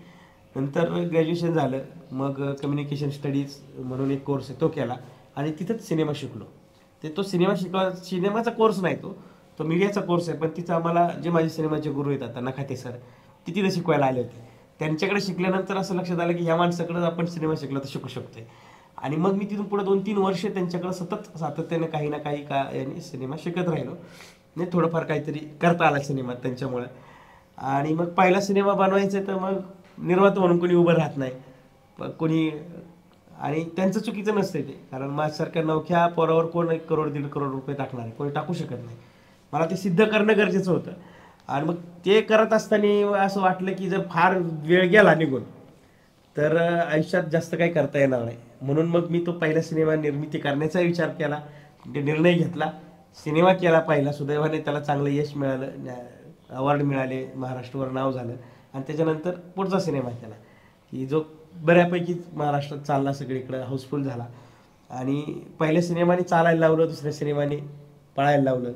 नंतर 0.56 0.90
ग्रॅज्युएशन 0.90 1.52
झालं. 1.52 1.78
मग 2.12 2.42
कम्युनिकेशन 2.62 3.10
स्टडीज 3.10 3.56
म्हणून 3.78 4.10
एक 4.10 4.24
कोर्स 4.24 4.50
आहे 4.50 4.60
तो 4.60 4.68
केला. 4.68 4.96
आणि 5.36 5.52
तिथंच 5.52 5.88
सिनेमा 5.88 6.12
शिकलो. 6.14 6.44
ते 7.02 7.08
तो 7.16 7.22
सिनेमा 7.22 7.54
शिकवा 7.56 7.90
सिनेमाचा 7.90 8.50
कोर्स 8.50 8.80
नाही 8.82 8.96
तो. 8.96 9.16
तो 9.58 9.64
मीडियाचा 9.64 10.00
कोर्स 10.00 10.28
आहे 10.28 10.38
पण 10.38 10.48
तिथं 10.56 10.74
आम्हाला 10.74 11.08
जे 11.22 11.30
माझे 11.30 11.48
सिनेमाचे 11.48 11.90
गुरु 11.90 12.08
आहेत 12.08 12.22
आता 12.22 12.40
नखाते 12.40 12.76
सर 12.76 12.90
ते 13.46 13.54
तिथं 13.54 13.70
शिकवायला 13.70 14.06
आले 14.06 14.20
होते. 14.20 14.46
त्यांच्याकडे 14.80 15.20
शिकल्यानंतर 15.20 15.76
असं 15.76 15.94
लक्षात 15.94 16.20
आलं 16.20 16.36
की 16.36 16.44
ह्या 16.44 16.56
माणसाकडे 16.56 17.04
आपण 17.06 17.26
सिनेमा 17.26 17.54
शिकला 17.60 17.78
तर 17.78 17.88
शिकू 17.88 18.08
शकतोय. 18.08 18.44
आणि 18.98 19.16
मग 19.16 19.34
मी 19.34 19.46
तिथून 19.50 19.64
पुढे 19.64 19.84
दोन 19.84 20.00
तीन 20.06 20.16
वर्ष 20.16 20.44
त्यांच्याकडे 20.44 20.92
सतत 20.92 21.38
सातत्याने 21.38 21.86
काही 21.86 22.08
ना 22.08 22.18
काही 22.18 22.42
का 22.44 22.64
यांनी 22.74 23.00
सिनेमा 23.00 23.36
शिकत 23.38 23.68
राहिलो. 23.68 23.94
नाही 24.56 24.70
थोडंफार 24.72 25.04
काहीतरी 25.04 25.38
करता 25.60 25.86
आला 25.86 26.00
सिनेमात 26.00 26.36
त्यांच्यामुळे. 26.42 26.86
आणि 27.58 27.94
मग 27.94 28.08
पहिला 28.14 28.40
सिनेमा 28.40 28.72
बनवायचा 28.72 29.20
तर 29.26 29.38
मग 29.38 29.60
निर्माता 29.98 30.40
म्हणून 30.40 30.58
कोणी 30.58 30.74
उभं 30.74 30.94
राहत 30.94 31.16
नाही. 31.16 31.32
कोणी 32.18 32.50
आणि 33.40 33.64
त्यांचं 33.76 34.00
चुकीचं 34.00 34.34
नसतं 34.34 34.60
ते. 34.60 34.78
कारण 34.90 35.10
माझ्यासारख्या 35.10 35.62
नवख्या 35.62 36.06
पोरावर 36.06 36.46
कोण 36.46 36.70
एक 36.70 36.86
करोड 36.86 37.12
दीड 37.12 37.26
करोड 37.28 37.50
रुपये 37.50 37.74
टाकणार 37.76 38.04
आहे 38.04 38.12
कोणी 38.12 38.30
टाकू 38.30 38.52
शकत 38.52 38.84
नाही. 38.84 38.96
मला 39.52 39.66
ते 39.66 39.76
सिद्ध 39.76 40.04
करणं 40.04 40.36
गरजेचं 40.36 40.70
होतं. 40.72 40.92
आणि 41.48 41.66
मग 41.66 41.74
ते 42.06 42.20
करत 42.20 42.52
असताना 42.52 43.20
असं 43.24 43.40
वाटलं 43.40 43.72
की 43.72 43.88
जर 43.90 44.00
फार 44.10 44.36
वेळ 44.64 44.88
गेला 44.90 45.14
निघून 45.14 45.42
तर 46.36 46.56
आयुष्यात 46.56 47.24
जास्त 47.32 47.54
काही 47.54 47.72
करता 47.72 47.98
येणार 47.98 48.24
नाही. 48.24 48.36
म्हणून 48.62 48.86
मग 48.86 49.08
मी 49.10 49.22
तो 49.26 49.32
पहिला 49.32 49.62
सिनेमा 49.62 49.94
निर्मिती 49.96 50.38
करण्याचा 50.38 50.80
विचार 50.80 51.08
केला 51.08 51.40
ते 51.94 52.00
निर्णय 52.02 52.32
घेतला. 52.32 52.70
सिनेमा 53.24 53.52
केला 53.52 53.78
पहिला 53.80 54.12
सुदैवाने 54.12 54.58
त्याला 54.60 54.80
चांगलं 54.80 55.08
यश 55.10 55.34
मिळालं 55.36 55.92
अवॉर्ड 56.50 56.82
मिळाले 56.82 57.24
महाराष्ट्रावर 57.34 57.90
नाव 57.90 58.12
झालं. 58.12 58.32
आणि 58.74 58.82
त्याच्यानंतर 58.86 59.30
पुढचा 59.56 59.78
सिनेमा 59.80 60.10
केला 60.10 60.34
की 60.92 61.06
जो 61.06 61.22
बऱ्यापैकी 61.56 62.14
महाराष्ट्रात 62.32 62.80
चालला 62.80 63.12
सगळीकडे 63.12 63.58
हाऊसफुल 63.58 64.02
झाला. 64.02 64.26
आणि 64.90 65.22
पहिल्या 65.60 65.82
सिनेमाने 65.82 66.22
चालायला 66.22 66.60
लावलं 66.60 66.86
दुसऱ्या 66.86 67.12
सिनेमाने 67.12 67.56
पळायला 68.16 68.42
लावलं. 68.42 68.72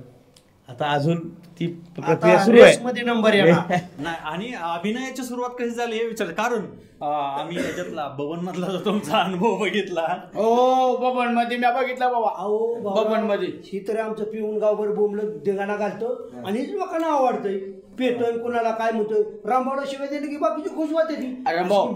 आता 0.72 0.90
अजून 0.90 1.28
ती 1.60 1.66
प्रक्रिया 1.66 2.34
आता 2.36 2.44
सुरू 2.44 2.60
आहे. 2.62 3.02
नंबर 3.02 3.34
येणार. 3.34 3.74
नाही 3.98 4.16
आणि 4.24 4.52
अभिनयाची 4.62 5.22
सुरुवात 5.22 5.50
कशी 5.50 5.70
झाली 5.70 5.96
हे 5.96 6.04
विचार 6.04 6.28
कारण 6.28 6.64
आम्ही 7.04 7.56
याच्यातला 7.56 8.06
बबन 8.08 8.38
मधला 8.44 8.66
जो 8.66 8.78
तुमचा 8.84 9.18
अनुभव 9.18 9.56
बघितला. 9.56 10.06
हो 10.34 10.96
बबनमध्ये 10.96 11.56
मी 11.56 11.66
बघितला 11.74 12.08
बाबा. 12.08 12.28
अहो 12.36 12.74
बबनमध्ये 12.74 13.48
ही 13.64 13.84
तरी 13.88 13.98
आमचं 13.98 14.24
पिऊन 14.24 14.58
गावभर 14.58 14.88
बोंबलं 14.88 15.30
देगाणा 15.44 15.76
घालतो. 15.76 16.14
आणि 16.46 16.58
हेच 16.58 16.70
लोकांना 16.70 17.06
आवडतंय. 17.06 17.58
पेतोय 17.98 18.38
कुणाला 18.38 18.70
काय 18.70 18.92
म्हणतोय. 18.92 19.22
रामभावला 19.44 19.82
शिवाय 19.86 20.08
दिली 20.08 20.28
की 20.28 20.36
बाकीची 20.36 20.68
खुश 20.68 20.92
होते 20.92 21.14
ती. 21.14 21.42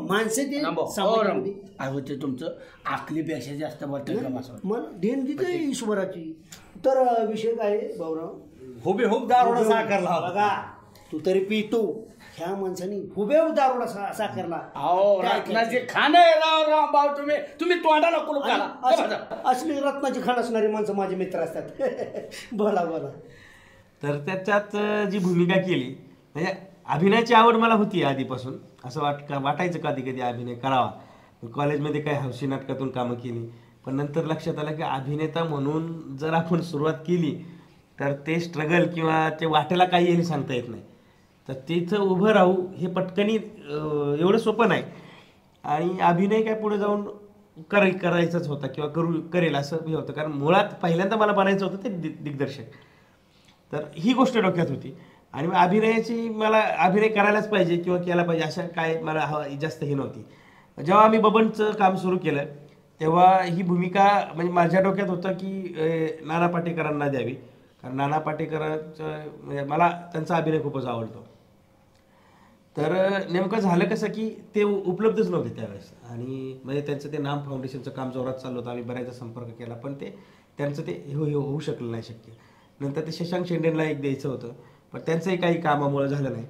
माणसं 0.08 0.42
ते. 0.42 0.60
अहो 1.80 2.00
ते. 2.00 2.16
तुमचं? 2.22 2.52
आखलीपेक्षा 2.86 3.54
जास्त 3.54 3.84
बोलतोय 3.84 4.16
का 4.16 4.28
माणसावर? 4.28 4.58
मन 4.64 4.82
देण 5.00 5.24
देते 5.24 5.52
ईश्वराची. 5.70 6.42
तर 6.84 7.26
विषय 7.26 7.54
काय 7.54 7.76
आहे, 7.76 7.96
भाऊराव? 7.98 8.34
हुबेहूब 8.86 9.26
दारोडा 9.28 9.62
साकारला 9.64 10.10
होता 10.10 10.28
बघा 10.28 10.48
तू 11.12 11.18
तरी 11.26 11.40
पितो 11.44 11.80
ह्या 12.36 12.54
माणसाने 12.56 12.96
हुबेहूब 13.16 13.52
दारोडा 13.54 13.86
सा- 13.86 14.12
साकारला 14.12 14.56
अहो 14.74 15.20
काय 15.22 15.38
रत्नाचे 15.38 15.78
खाणे 15.90 16.24
राव 16.34 16.62
राव 16.70 16.86
भाऊ 16.92 17.16
तुम्ही 17.16 17.36
तुम्ही 17.60 17.78
तोंडाला 17.78 18.18
कुलूप 18.18 18.42
आणि 18.42 18.52
घाला. 18.52 18.64
हे 18.64 19.02
बघा. 19.02 19.16
असली- 19.16 19.52
असली 19.52 19.80
रत्नाची 19.80 20.20
खाण 20.22 20.36
असणारी 20.36 20.66
माणसं 20.66 20.94
माझे 20.94 21.16
मित्र 21.16 21.40
असतात. 21.40 21.62
बोला 22.52 22.84
बोला. 22.84 23.08
तर 24.02 24.18
त्याच्यात 24.18 24.74
अं, 24.76 25.04
जी 25.04 25.18
भूमिका 25.18 25.60
केली 25.60 25.94
म्हणजे 26.34 26.52
अभिनयाची 26.86 27.34
आवड 27.34 27.56
मला 27.56 27.74
होती 27.74 28.02
आधीपासून. 28.02 28.56
असं 28.84 29.00
वाट 29.02 29.22
का 29.28 29.38
वाटायचं 29.38 29.78
कधी 29.78 30.02
कधी 30.02 30.20
अभिनय 30.20 30.54
करावा. 30.54 30.90
कॉलेजमध्ये 31.54 32.00
काही 32.00 32.16
हौशी 32.16 32.46
नाटकातून 32.46 32.90
कामं 32.90 33.14
केली. 33.14 33.46
पण 33.86 33.94
नंतर 33.94 34.24
लक्षात 34.24 34.58
आलं 34.58 34.76
की 34.76 34.82
अभिनेता 34.82 35.44
म्हणून 35.44 36.16
जर 36.16 36.32
आपण 36.32 36.60
सुरुवात 36.60 36.94
केली 37.06 37.34
तर 37.98 38.12
ते 38.26 38.38
स्ट्रगल 38.40 38.86
किंवा 38.94 39.28
ते 39.40 39.46
वाटेला 39.46 39.84
काही 39.84 40.06
येईल 40.06 40.24
सांगता 40.24 40.54
येत 40.54 40.68
नाही. 40.68 40.82
तर 41.48 41.54
तिथं 41.68 41.98
उभं 41.98 42.30
राहू 42.32 42.54
हे 42.78 42.86
पटकनी 42.86 43.34
एवढं 43.34 44.38
सोपं 44.38 44.68
नाही. 44.68 44.82
आणि 45.64 45.98
अभिनय 46.00 46.42
काय 46.42 46.54
पुढे 46.54 46.78
जाऊन 46.78 47.04
कर 47.70 47.88
करायचाच 48.02 48.48
होता 48.48 48.66
किंवा 48.66 48.88
करू 48.90 49.12
करेल 49.32 49.54
असं 49.56 49.76
हे 49.86 49.94
होतं. 49.94 50.12
कारण 50.12 50.32
मुळात 50.32 50.74
पहिल्यांदा 50.82 51.16
मला 51.16 51.32
बनायचं 51.32 51.64
होतं 51.66 51.84
ते 51.84 51.88
दि 51.90 52.08
दिग्दर्शक. 52.20 52.64
तर 53.72 53.84
ही 53.94 54.12
गोष्ट 54.14 54.38
डोक्यात 54.38 54.70
होती. 54.70 54.94
आणि 55.34 55.46
मग 55.46 55.54
अभिनयाची 55.54 56.28
मला 56.28 56.60
अभिनय 56.78 57.08
करायलाच 57.08 57.48
पाहिजे 57.50 57.76
किंवा 57.76 57.98
केला 58.02 58.22
पाहिजे 58.22 58.44
अशा 58.44 58.62
काय 58.76 58.98
मला 59.02 59.20
हवा 59.20 59.44
जास्त 59.60 59.82
ही 59.82 59.94
नव्हती. 59.94 60.24
जेव्हा 60.78 61.04
आम्ही 61.04 61.18
बबनचं 61.18 61.72
काम 61.72 61.96
सुरू 61.96 62.18
केलं 62.18 62.44
तेव्हा 63.00 63.26
ही 63.42 63.62
भूमिका 63.62 64.06
म्हणजे 64.34 64.52
माझ्या 64.52 64.80
डोक्यात 64.80 65.08
होतं 65.10 65.32
की 65.32 66.18
नाना 66.24 66.46
पाटेकरांना 66.46 67.08
द्यावी. 67.08 67.34
कारण 67.82 67.96
नाना 67.96 68.18
पाटेकरांचं 68.18 69.24
म्हणजे 69.42 69.64
मला 69.64 69.88
त्यांचा 70.12 70.36
अभिनय 70.36 70.62
खूपच 70.62 70.84
आवडतो. 70.84 71.26
तर 72.76 73.18
नेमकं 73.30 73.58
झालं 73.58 73.84
कसं 73.84 74.06
की 74.06 74.30
ते 74.54 74.62
उपलब्धच 74.62 75.30
नव्हते 75.30 75.56
त्यावेळेस. 75.56 75.92
आणि 76.10 76.60
म्हणजे 76.64 76.80
त्यांचं 76.80 77.12
ते 77.12 77.18
नाम 77.18 77.42
फाउंडेशनचं 77.42 77.90
काम 77.90 78.10
जोरात 78.10 78.34
चाललं 78.34 78.58
होतं 78.58 78.70
आम्ही 78.70 78.84
बऱ्याचदा 78.84 79.12
संपर्क 79.12 79.46
केला 79.46 79.74
पण 79.74 79.94
ते 79.94 80.18
त्यांचं 80.58 80.82
ते 80.82 81.12
हो, 81.14 81.24
हे 81.24 81.34
होऊ 81.34 81.58
शकलं 81.60 81.90
नाही 81.90 82.02
शक्य. 82.02 82.32
नंतर 82.80 83.00
ते 83.00 83.12
शशांक 83.12 83.46
शेंडेंना 83.46 83.84
एक 83.84 84.00
द्यायचं 84.00 84.28
होतं 84.28 84.52
पण 84.92 85.00
त्यांचंही 85.00 85.36
काही 85.36 85.60
कामामुळे 85.60 86.08
झालं 86.08 86.32
नाही. 86.32 86.46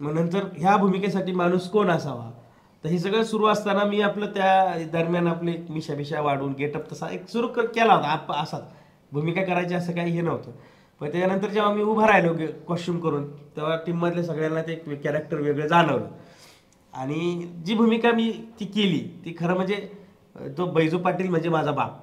मग 0.00 0.12
नंतर 0.12 0.44
ह्या 0.56 0.76
भूमिकेसाठी 0.76 1.32
माणूस 1.32 1.70
कोण 1.70 1.90
असावा? 1.90 2.30
तर 2.84 2.88
हे 2.88 2.98
सगळं 2.98 3.22
सुरू 3.22 3.46
असताना 3.46 3.84
मी 3.84 4.00
आपलं 4.00 4.26
त्या 4.26 4.78
दरम्यान 4.92 5.26
आपले 5.26 5.56
मिशा 5.70 5.94
मिशा 5.94 6.20
वाढून 6.20 6.52
गेटअप 6.52 6.92
तसा 6.92 7.08
एक 7.08 7.28
सुरू 7.28 7.48
कर- 7.48 7.66
केला 7.66 7.94
होता 7.94 8.08
आप 8.08 8.32
असाच. 8.32 8.62
भूमिका 9.12 9.42
करायची 9.44 9.74
असं 9.74 9.92
काही 9.92 10.12
हे 10.12 10.20
नव्हतं. 10.20 10.50
पण 11.00 11.10
त्याच्यानंतर 11.10 11.48
जेव्हा 11.48 11.72
मी 11.72 11.82
उभा 11.82 12.06
राहिलो 12.06 12.34
कॉस्ट्युम 12.68 12.98
करून 13.00 13.28
तेव्हा 13.56 13.76
टीममधल्या 13.76 14.24
सगळ्यांना 14.24 14.62
ते 14.62 14.74
कॅरेक्टर 14.94 15.36
वेगळं 15.36 15.66
जाणवलं. 15.66 16.06
आणि 16.92 17.48
जी 17.66 17.74
भूमिका 17.74 18.12
मी 18.12 18.30
ती 18.60 18.64
केली 18.64 18.98
ती 19.24 19.34
खरं 19.38 19.54
म्हणजे 19.54 19.76
तो 20.58 20.66
बैजू 20.66 20.98
पाटील 20.98 21.28
म्हणजे 21.28 21.48
माझा 21.48 21.72
बाप. 21.72 22.02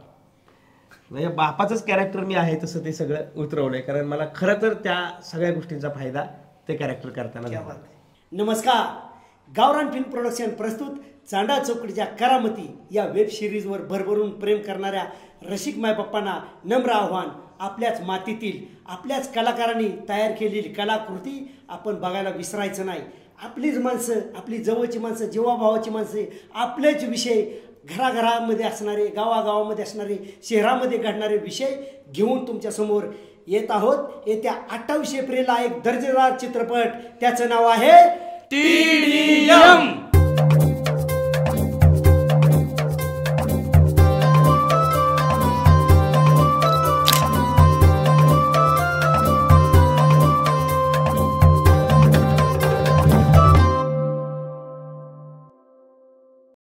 म्हणजे 1.11 1.27
बापाचंच 1.27 1.83
कॅरेक्टर 1.85 2.19
मी 2.19 2.35
आहे 2.35 2.57
तसं 2.63 2.83
ते 2.85 2.93
सगळं 2.93 3.25
उतरवलंय. 3.35 3.81
कारण 3.81 4.05
मला 4.07 4.25
खरं 4.35 4.61
तर 4.61 4.73
त्या 4.73 4.97
सगळ्या 5.23 5.53
गोष्टींचा 5.53 5.89
फायदा 5.89 6.25
ते 6.67 6.75
कॅरेक्टर 6.75 7.09
करताना 7.09 7.57
आहे. 7.57 7.81
नमस्कार. 8.31 8.85
गावरान 9.51 9.91
फिल्म 9.91 10.09
प्रोडक्शन 10.11 10.49
प्रस्तुत 10.49 10.95
चांडा 11.29 11.57
चौकडीच्या 11.59 12.05
करामती 12.05 12.67
या 12.91 13.05
वेब 13.05 13.27
सिरीजवर 13.27 13.81
भरभरून 13.81 14.29
प्रेम 14.29 14.59
करणाऱ्या 14.62 15.03
रसिक 15.49 15.77
मायबाप्पांना 15.77 16.39
नम्र 16.65 16.91
आव्हान 16.91 17.27
आपल्याच 17.59 18.01
मातीतील 18.01 18.59
आपल्याच 18.86 19.33
कलाकारांनी 19.33 19.88
तयार 20.09 20.31
केलेली 20.31 20.69
कलाकृती 20.69 21.55
आपण 21.69 21.95
बघायला 21.95 22.29
विसरायचं 22.29 22.86
नाही. 22.86 23.01
आपलीच 23.43 23.77
माणसं 23.77 24.19
आपली 24.36 24.57
जवळची 24.57 24.99
माणसं 24.99 25.25
जीवाभावाची 25.25 25.89
माणसं 25.89 26.23
आपलेच 26.53 27.03
विषय 27.03 27.41
घराघरामध्ये 27.86 28.65
असणारे 28.65 29.07
गावागावामध्ये 29.07 29.83
असणारे 29.83 30.17
शहरामध्ये 30.49 30.97
घडणारे 30.97 31.38
विषय 31.38 31.75
घेऊन 32.13 32.47
तुमच्यासमोर 32.47 33.03
येत 33.47 33.71
आहोत. 33.71 33.97
येत्या 34.27 34.53
अठ्ठावीस 34.71 35.13
एप्रिलला 35.13 35.62
एक 35.63 35.81
दर्जेदार 35.81 36.38
चित्रपट 36.38 36.88
त्याचं 37.21 37.49
नाव 37.49 37.67
आहे 37.67 37.91
TDM 38.51 40.02